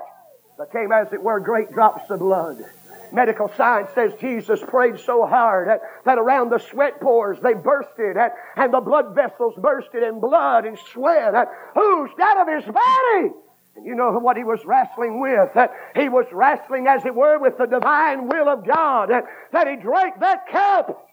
[0.59, 2.63] became, as it were, great drops of blood.
[3.11, 8.17] Medical science says Jesus prayed so hard that, that around the sweat pores they bursted
[8.17, 12.65] and, and the blood vessels bursted in blood and sweat that oozed out of his
[12.65, 13.33] body.
[13.75, 15.53] And you know what he was wrestling with?
[15.55, 19.09] That he was wrestling, as it were, with the divine will of God.
[19.09, 21.08] That, that he drank that cup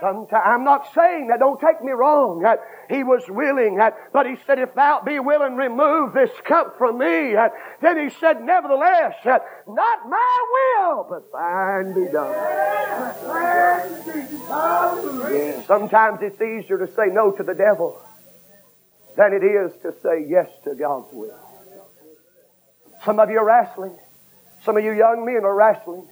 [0.00, 4.26] Sometimes, I'm not saying that, don't take me wrong, that he was willing, that, but
[4.26, 7.32] he said, if thou be willing, remove this cup from me.
[7.32, 12.34] That, then he said, nevertheless, that, not my will, but thine be done.
[15.66, 17.98] Sometimes it's easier to say no to the devil
[19.16, 21.38] than it is to say yes to God's will.
[23.04, 23.96] Some of you are wrestling.
[24.62, 26.06] Some of you young men are wrestling.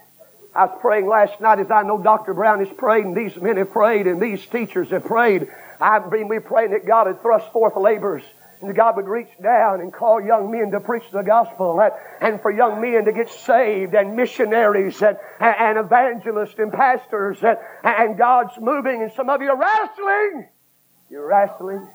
[0.54, 2.32] I was praying last night as I know Dr.
[2.32, 5.48] Brown has prayed and these men have prayed and these teachers have prayed.
[5.80, 8.22] I've been we praying that God had thrust forth labors
[8.60, 11.82] and God would reach down and call young men to preach the gospel
[12.20, 17.58] and for young men to get saved and missionaries and, and evangelists and pastors and,
[17.82, 20.48] and God's moving and some of you are wrestling.
[21.10, 21.88] You're wrestling.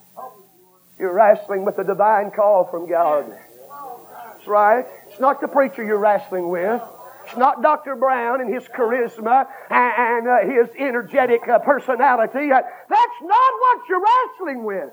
[0.99, 3.25] You're wrestling with a divine call from God.
[3.29, 4.85] That's right.
[5.07, 6.81] It's not the preacher you're wrestling with.
[7.29, 7.95] It's not Dr.
[7.95, 12.51] Brown and his charisma and, uh, his energetic uh, personality.
[12.51, 14.89] Uh, that's not what you're wrestling with.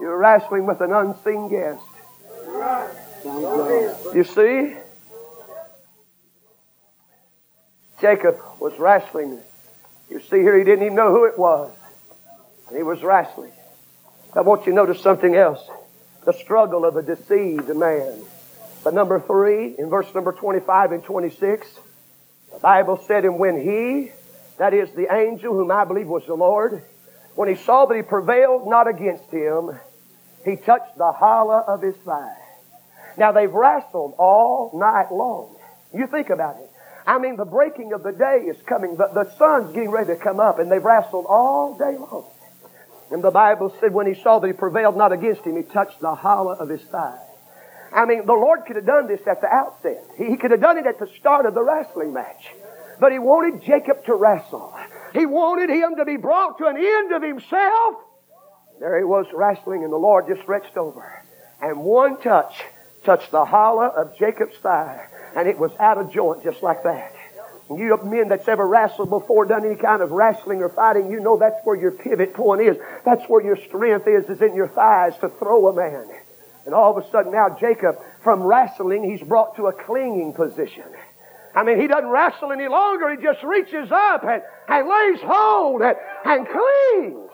[0.00, 1.82] You're wrestling with an unseen guest.
[4.14, 4.74] You see?
[8.00, 9.38] Jacob was wrestling.
[10.08, 11.70] You see here, he didn't even know who it was.
[12.68, 13.52] And he was wrestling.
[14.34, 15.60] I want you to notice something else.
[16.24, 18.22] The struggle of a deceived man.
[18.82, 21.68] But number three, in verse number 25 and 26,
[22.52, 24.10] the Bible said, And when he,
[24.58, 26.82] that is the angel whom I believe was the Lord,
[27.34, 29.78] when he saw that he prevailed not against him,
[30.44, 32.36] he touched the hollow of his thigh.
[33.18, 35.56] Now they've wrestled all night long.
[35.92, 36.70] You think about it.
[37.06, 38.96] I mean, the breaking of the day is coming.
[38.96, 42.30] The, the sun's getting ready to come up, and they've wrestled all day long.
[43.10, 46.00] And the Bible said when he saw that he prevailed not against him, he touched
[46.00, 47.18] the hollow of his thigh.
[47.92, 50.04] I mean, the Lord could have done this at the outset.
[50.16, 52.50] He, could have done it at the start of the wrestling match.
[53.00, 54.74] But he wanted Jacob to wrestle.
[55.12, 57.96] He wanted him to be brought to an end of himself.
[58.78, 61.24] There he was wrestling, and the Lord just stretched over.
[61.60, 62.62] And one touch
[63.04, 67.14] touched the hollow of Jacob's thigh, and it was out of joint just like that.
[67.70, 71.38] You men that's ever wrestled before, done any kind of wrestling or fighting, you know
[71.38, 72.76] that's where your pivot point is.
[73.04, 76.08] That's where your strength is, is in your thighs to throw a man.
[76.66, 80.84] And all of a sudden now Jacob, from wrestling, he's brought to a clinging position.
[81.54, 83.10] I mean, he doesn't wrestle any longer.
[83.10, 87.30] He just reaches up and, and lays hold and, and clings.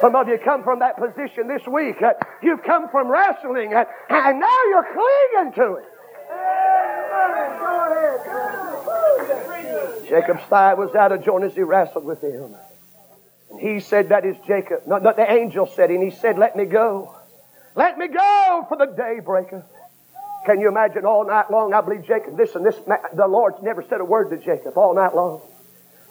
[0.00, 2.02] Some of you come from that position this week.
[2.02, 2.12] Uh,
[2.42, 5.84] you've come from wrestling uh, and now you're clinging to it.
[10.08, 12.54] Jacob's thigh was out of joint as he wrestled with him.
[13.60, 14.82] He said, That is Jacob.
[14.86, 17.14] No, no, the angel said, and he said, Let me go.
[17.74, 19.64] Let me go, for the day breaketh.
[20.46, 21.74] Can you imagine all night long?
[21.74, 22.76] I believe Jacob, this and this,
[23.14, 25.42] the Lord's never said a word to Jacob all night long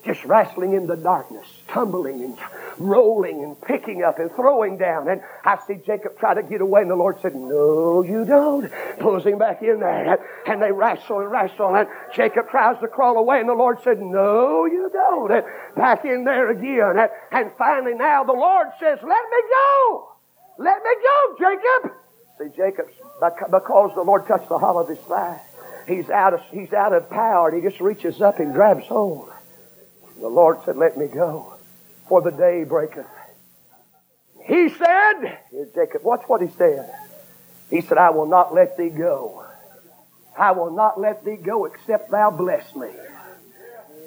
[0.05, 2.37] just wrestling in the darkness, tumbling and
[2.77, 5.07] rolling and picking up and throwing down.
[5.07, 8.71] And I see Jacob try to get away, and the Lord said, No, you don't.
[8.99, 10.19] Pulls him back in there.
[10.45, 13.99] And they wrestle and wrestle, and Jacob tries to crawl away, and the Lord said,
[13.99, 15.31] No, you don't.
[15.31, 15.45] And
[15.75, 17.09] back in there again.
[17.31, 20.11] And finally, now the Lord says, Let me go.
[20.57, 21.97] Let me go, Jacob.
[22.37, 22.87] See, Jacob,
[23.51, 25.41] because the Lord touched the hollow of his thigh,
[25.87, 29.31] he's out of, he's out of power, and he just reaches up and grabs hold.
[30.19, 31.55] The Lord said, Let me go,
[32.07, 33.05] for the day breaketh.
[34.45, 35.39] He said,
[35.73, 36.93] Jacob, watch what he said.
[37.69, 39.43] He said, I will not let thee go.
[40.37, 42.89] I will not let thee go except thou bless me.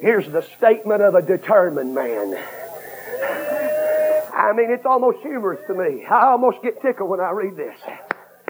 [0.00, 2.38] Here's the statement of a determined man.
[4.32, 6.04] I mean, it's almost humorous to me.
[6.06, 7.76] I almost get tickled when I read this.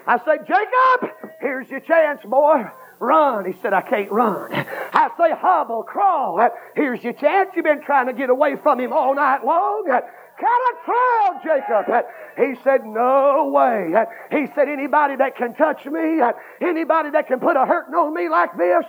[0.06, 2.66] I say, Jacob, here's your chance, boy.
[3.00, 3.44] Run.
[3.44, 4.52] He said, I can't run.
[4.52, 6.40] I say, hobble, crawl.
[6.74, 7.50] Here's your chance.
[7.54, 9.84] You've been trying to get away from him all night long.
[9.86, 12.06] Kind of crawl, Jacob.
[12.36, 13.92] He said, No way.
[14.30, 16.22] He said, Anybody that can touch me,
[16.60, 18.84] anybody that can put a hurting on me like this,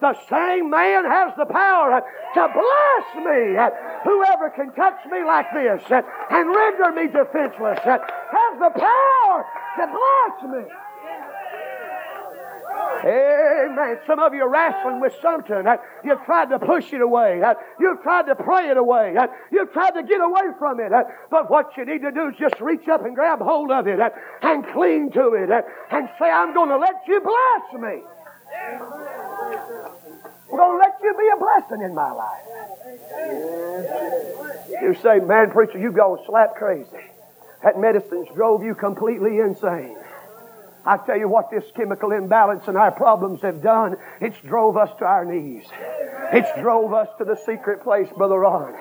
[0.00, 3.58] the same man has the power to bless me.
[4.04, 8.00] Whoever can touch me like this and render me defenseless has
[8.60, 9.46] the power
[9.78, 10.62] to bless me.
[13.04, 13.98] Amen.
[14.06, 15.64] Some of you are wrestling with something.
[16.04, 17.42] You've tried to push it away.
[17.78, 19.14] You've tried to pray it away.
[19.52, 20.90] You've tried to get away from it.
[21.30, 24.00] But what you need to do is just reach up and grab hold of it
[24.42, 25.50] and cling to it
[25.90, 28.02] and say, I'm going to let you bless me.
[30.50, 32.42] I'm going to let you be a blessing in my life.
[34.80, 36.88] You say, man, preacher, you've gone slap crazy.
[37.62, 39.96] That medicine's drove you completely insane.
[40.86, 43.96] I tell you what this chemical imbalance and our problems have done.
[44.20, 45.64] It's drove us to our knees.
[46.32, 48.74] It's drove us to the secret place, Brother Ron.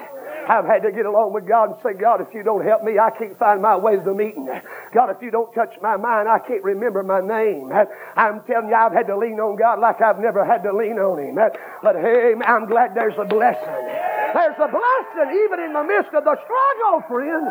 [0.46, 3.00] I've had to get along with God and say, God, if you don't help me,
[3.00, 4.50] I can't find my way to the meeting.
[4.94, 7.72] God, if you don't touch my mind, I can't remember my name.
[8.18, 11.00] I'm telling you, I've had to lean on God like I've never had to lean
[11.00, 11.36] on Him.
[11.36, 13.64] But hey, I'm glad there's a blessing.
[13.64, 17.48] There's a blessing even in the midst of the struggle, friend.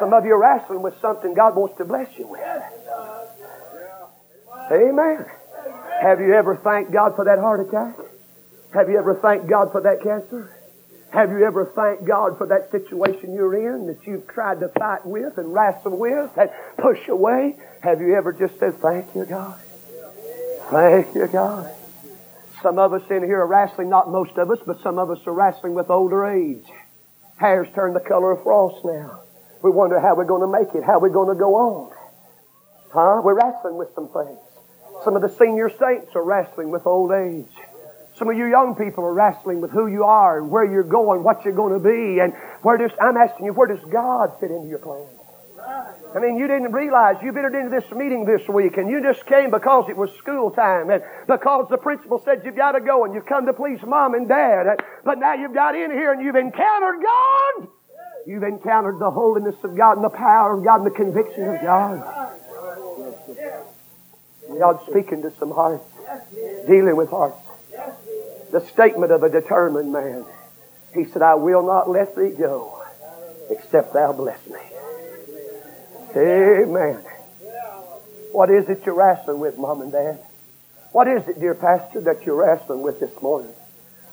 [0.00, 2.45] Some of you are wrestling with something God wants to bless you with.
[4.70, 5.26] Amen.
[6.00, 7.96] Have you ever thanked God for that heart attack?
[8.74, 10.52] Have you ever thanked God for that cancer?
[11.12, 15.06] Have you ever thanked God for that situation you're in that you've tried to fight
[15.06, 17.56] with and wrestle with and push away?
[17.82, 19.58] Have you ever just said, Thank you, God?
[20.70, 21.72] Thank you, God.
[22.60, 25.18] Some of us in here are wrestling, not most of us, but some of us
[25.26, 26.64] are wrestling with older age.
[27.38, 29.20] Hair's turned the color of frost now.
[29.62, 31.92] We wonder how we're going to make it, how we're going to go on.
[32.92, 33.20] Huh?
[33.22, 34.38] We're wrestling with some things.
[35.06, 37.54] Some of the senior saints are wrestling with old age.
[38.16, 41.22] Some of you young people are wrestling with who you are and where you're going,
[41.22, 44.50] what you're going to be, and where does, I'm asking you, where does God fit
[44.50, 45.08] into your plans?
[46.12, 49.24] I mean, you didn't realize you've entered into this meeting this week and you just
[49.26, 53.04] came because it was school time and because the principal said you've got to go
[53.04, 54.66] and you've come to please mom and dad.
[55.04, 57.68] But now you've got in here and you've encountered God.
[58.26, 61.62] You've encountered the holiness of God and the power of God and the conviction of
[61.62, 62.42] God.
[64.58, 65.84] God's speaking to some hearts,
[66.66, 67.38] dealing with hearts.
[68.52, 70.24] The statement of a determined man.
[70.94, 72.82] He said, I will not let thee go
[73.50, 74.60] except thou bless me.
[76.16, 77.02] Amen.
[78.32, 80.18] What is it you're wrestling with, Mom and Dad?
[80.92, 83.52] What is it, dear Pastor, that you're wrestling with this morning?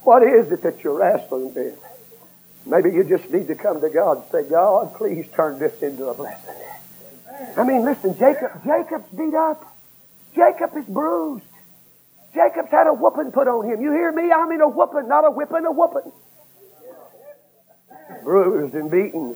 [0.04, 1.80] What is it that you're wrestling with?
[2.66, 6.08] Maybe you just need to come to God and say, God, please turn this into
[6.08, 6.56] a blessing.
[7.58, 9.73] I mean, listen, Jacob, Jacob's beat up.
[10.36, 11.46] Jacob is bruised.
[12.34, 13.82] Jacob's had a whooping put on him.
[13.82, 14.32] You hear me?
[14.32, 16.12] I mean a whooping, not a whipping, a whooping.
[18.24, 19.36] Bruised and beaten.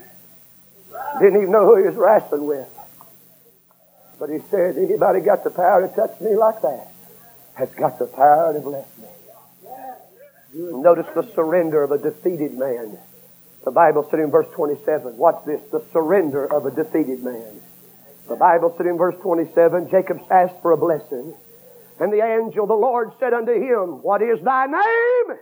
[1.20, 2.68] Didn't even know who he was wrestling with.
[4.20, 6.92] But he said, anybody got the power to touch me like that
[7.58, 9.08] has got the power to bless me.
[10.54, 12.98] Notice the surrender of a defeated man.
[13.66, 17.62] The Bible said in verse 27, watch this, the surrender of a defeated man.
[18.28, 21.34] The Bible said in verse 27, Jacob asked for a blessing.
[22.00, 25.38] And the angel, the Lord, said unto him, What is thy name?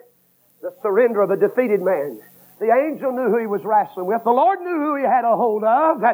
[0.61, 2.21] The surrender of a defeated man.
[2.59, 4.23] The angel knew who he was wrestling with.
[4.23, 6.01] The Lord knew who he had a hold of.
[6.01, 6.13] Uh,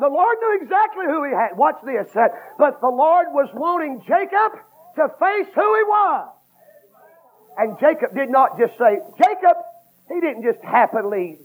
[0.00, 1.58] the Lord knew exactly who he had.
[1.58, 2.08] Watch this.
[2.16, 4.56] Uh, but the Lord was wanting Jacob
[4.96, 6.32] to face who he was.
[7.58, 9.56] And Jacob did not just say, Jacob,
[10.08, 11.36] he didn't just happily,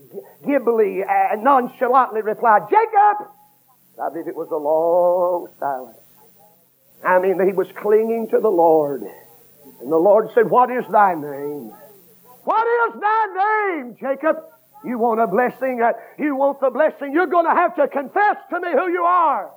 [0.45, 3.36] gibbily, uh, nonchalantly reply, Jacob!
[4.01, 5.97] I believe it was a long silence.
[7.03, 9.01] I mean, he was clinging to the Lord.
[9.01, 11.73] And the Lord said, What is thy name?
[12.43, 14.37] What is thy name, Jacob?
[14.85, 15.81] You want a blessing?
[15.81, 17.11] Uh, you want the blessing?
[17.11, 19.51] You're going to have to confess to me who you are.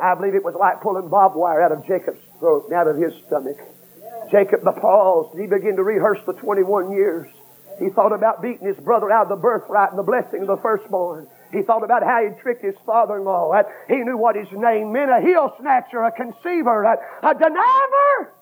[0.00, 2.96] I believe it was like pulling barbed wire out of Jacob's throat and out of
[2.96, 3.58] his stomach.
[4.30, 5.38] Jacob paused.
[5.38, 7.26] He began to rehearse the 21 years.
[7.78, 10.56] He thought about beating his brother out of the birthright and the blessing of the
[10.56, 11.28] firstborn.
[11.52, 13.62] He thought about how he'd tricked his father-in-law.
[13.88, 18.32] He knew what his name meant, a heel snatcher, a conceiver, a, deniver.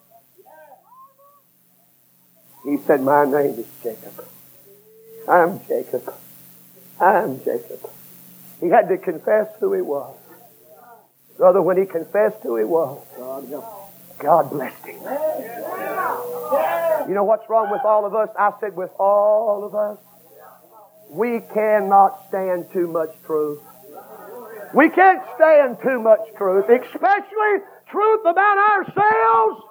[2.65, 4.27] He said, My name is Jacob.
[5.29, 6.15] I'm Jacob.
[7.01, 7.91] I'm Jacob.
[8.61, 10.17] He had to confess who he was.
[11.37, 13.01] Brother, when he confessed who he was,
[14.19, 15.01] God blessed him.
[17.09, 18.31] You know what's wrong with all of us?
[18.39, 19.99] I said, with all of us,
[21.11, 23.61] we cannot stand too much truth.
[24.75, 27.55] We can't stand too much truth, especially
[27.91, 29.63] truth about ourselves.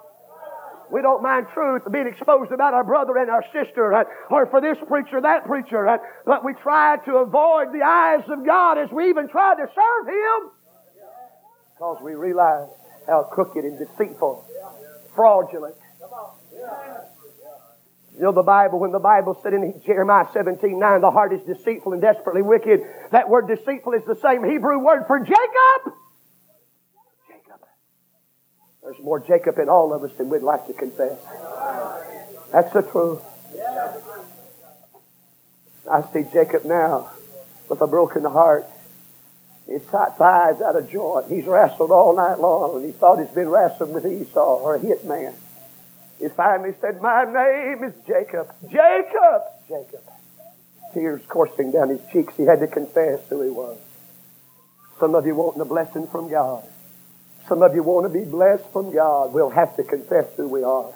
[0.90, 4.60] We don't mind truth being exposed about our brother and our sister, uh, or for
[4.60, 8.90] this preacher, that preacher, uh, but we try to avoid the eyes of God as
[8.92, 10.50] we even try to serve Him
[11.76, 12.68] because we realize
[13.06, 14.46] how crooked and deceitful,
[15.14, 15.74] fraudulent.
[18.16, 21.42] You know the Bible, when the Bible said in Jeremiah 17, 9, the heart is
[21.42, 22.80] deceitful and desperately wicked,
[23.12, 25.92] that word deceitful is the same Hebrew word for Jacob.
[27.28, 27.60] Jacob.
[28.82, 31.18] There's more Jacob in all of us than we'd like to confess.
[32.52, 33.20] That's the truth.
[35.90, 37.10] I see Jacob now
[37.68, 38.66] with a broken heart.
[39.68, 41.26] His thighs out of joint.
[41.28, 44.78] He's wrestled all night long, and he thought he's been wrestling with Esau or a
[44.78, 45.34] hit man.
[46.18, 48.52] He finally said, My name is Jacob.
[48.70, 49.42] Jacob!
[49.68, 50.02] Jacob.
[50.94, 52.34] Tears coursing down his cheeks.
[52.36, 53.78] He had to confess who he was.
[54.98, 56.64] Some of you wanting a blessing from God.
[57.48, 59.32] Some of you want to be blessed from God.
[59.32, 60.92] We'll have to confess who we are.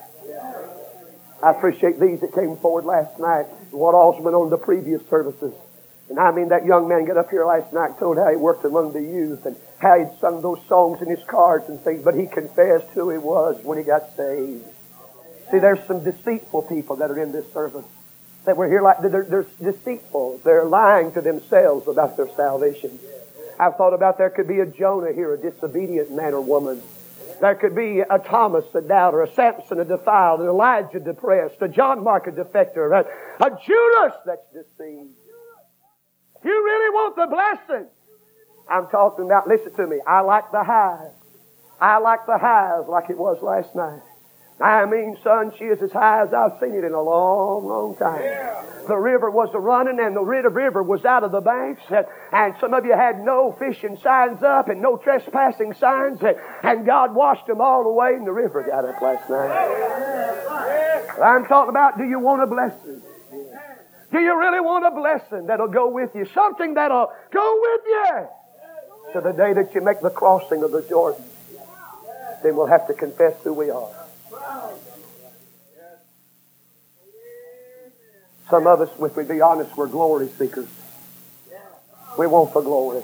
[1.42, 5.54] I appreciate these that came forward last night, what all's been on the previous services.
[6.08, 8.64] And I mean, that young man got up here last night told how he worked
[8.64, 12.14] among the youth and how he'd sung those songs in his cards and things, but
[12.14, 14.64] he confessed who he was when he got saved.
[15.50, 17.84] See, there's some deceitful people that are in this service
[18.44, 20.40] that we're here like, they're, they're deceitful.
[20.44, 22.98] They're lying to themselves about their salvation.
[23.58, 26.82] I've thought about there could be a Jonah here, a disobedient man or woman.
[27.40, 31.68] There could be a Thomas, a doubter, a Samson, a defiled, an Elijah depressed, a
[31.68, 35.10] John Mark, a defector, a, a Judas that's deceived.
[36.42, 37.86] You really want the blessing,
[38.68, 41.12] I'm talking about, listen to me, I like the highs.
[41.80, 44.00] I like the highs like it was last night.
[44.60, 47.96] I mean, son, she is as high as I've seen it in a long, long
[47.96, 48.20] time.
[48.86, 51.82] The river was a running and the river was out of the banks.
[51.88, 56.20] And, and some of you had no fishing signs up and no trespassing signs.
[56.20, 61.22] And, and God washed them all away and the river got up last night.
[61.22, 63.00] I'm talking about do you want a blessing?
[64.12, 66.26] Do you really want a blessing that'll go with you?
[66.34, 68.28] Something that'll go with you
[69.12, 71.24] to the day that you make the crossing of the Jordan.
[72.42, 73.99] Then we'll have to confess who we are.
[78.50, 80.68] Some of us, if we be honest, we're glory seekers.
[82.18, 83.02] We want the glory.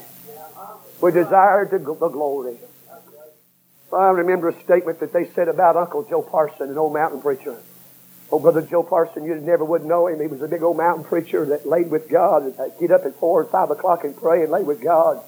[1.00, 2.56] We desire the, glory.
[3.92, 7.56] I remember a statement that they said about Uncle Joe Parson, an old mountain preacher.
[8.32, 10.20] Oh, Brother Joe Parson, you never would know him.
[10.20, 12.52] He was a big old mountain preacher that laid with God.
[12.80, 15.22] Get up at four and five o'clock and pray and lay with God.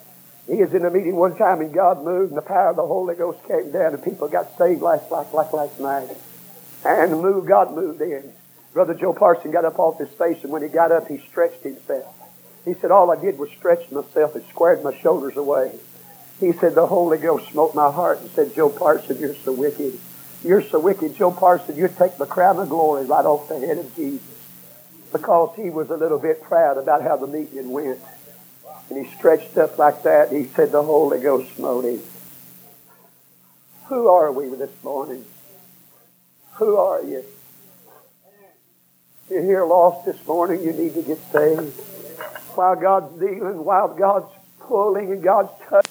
[0.48, 2.86] He was in a meeting one time and God moved and the power of the
[2.86, 6.08] Holy Ghost came down and people got saved last, like, like last night.
[6.84, 8.32] And move, God moved in.
[8.78, 11.64] Brother Joe Parson got up off his face and when he got up, he stretched
[11.64, 12.14] himself.
[12.64, 15.72] He said, all I did was stretch myself and squared my shoulders away.
[16.38, 19.98] He said, the Holy Ghost smote my heart and said, Joe Parson, you're so wicked.
[20.44, 23.78] You're so wicked, Joe Parson, you'd take the crown of glory right off the head
[23.78, 24.22] of Jesus.
[25.10, 27.98] Because he was a little bit proud about how the meeting went.
[28.90, 30.30] And he stretched up like that.
[30.30, 32.00] and He said, The Holy Ghost smote him.
[33.88, 35.24] Who are we this morning?
[36.58, 37.24] Who are you?
[39.30, 40.62] You're here lost this morning.
[40.62, 41.78] You need to get saved.
[42.54, 45.87] While God's dealing, while God's pulling and God's touching.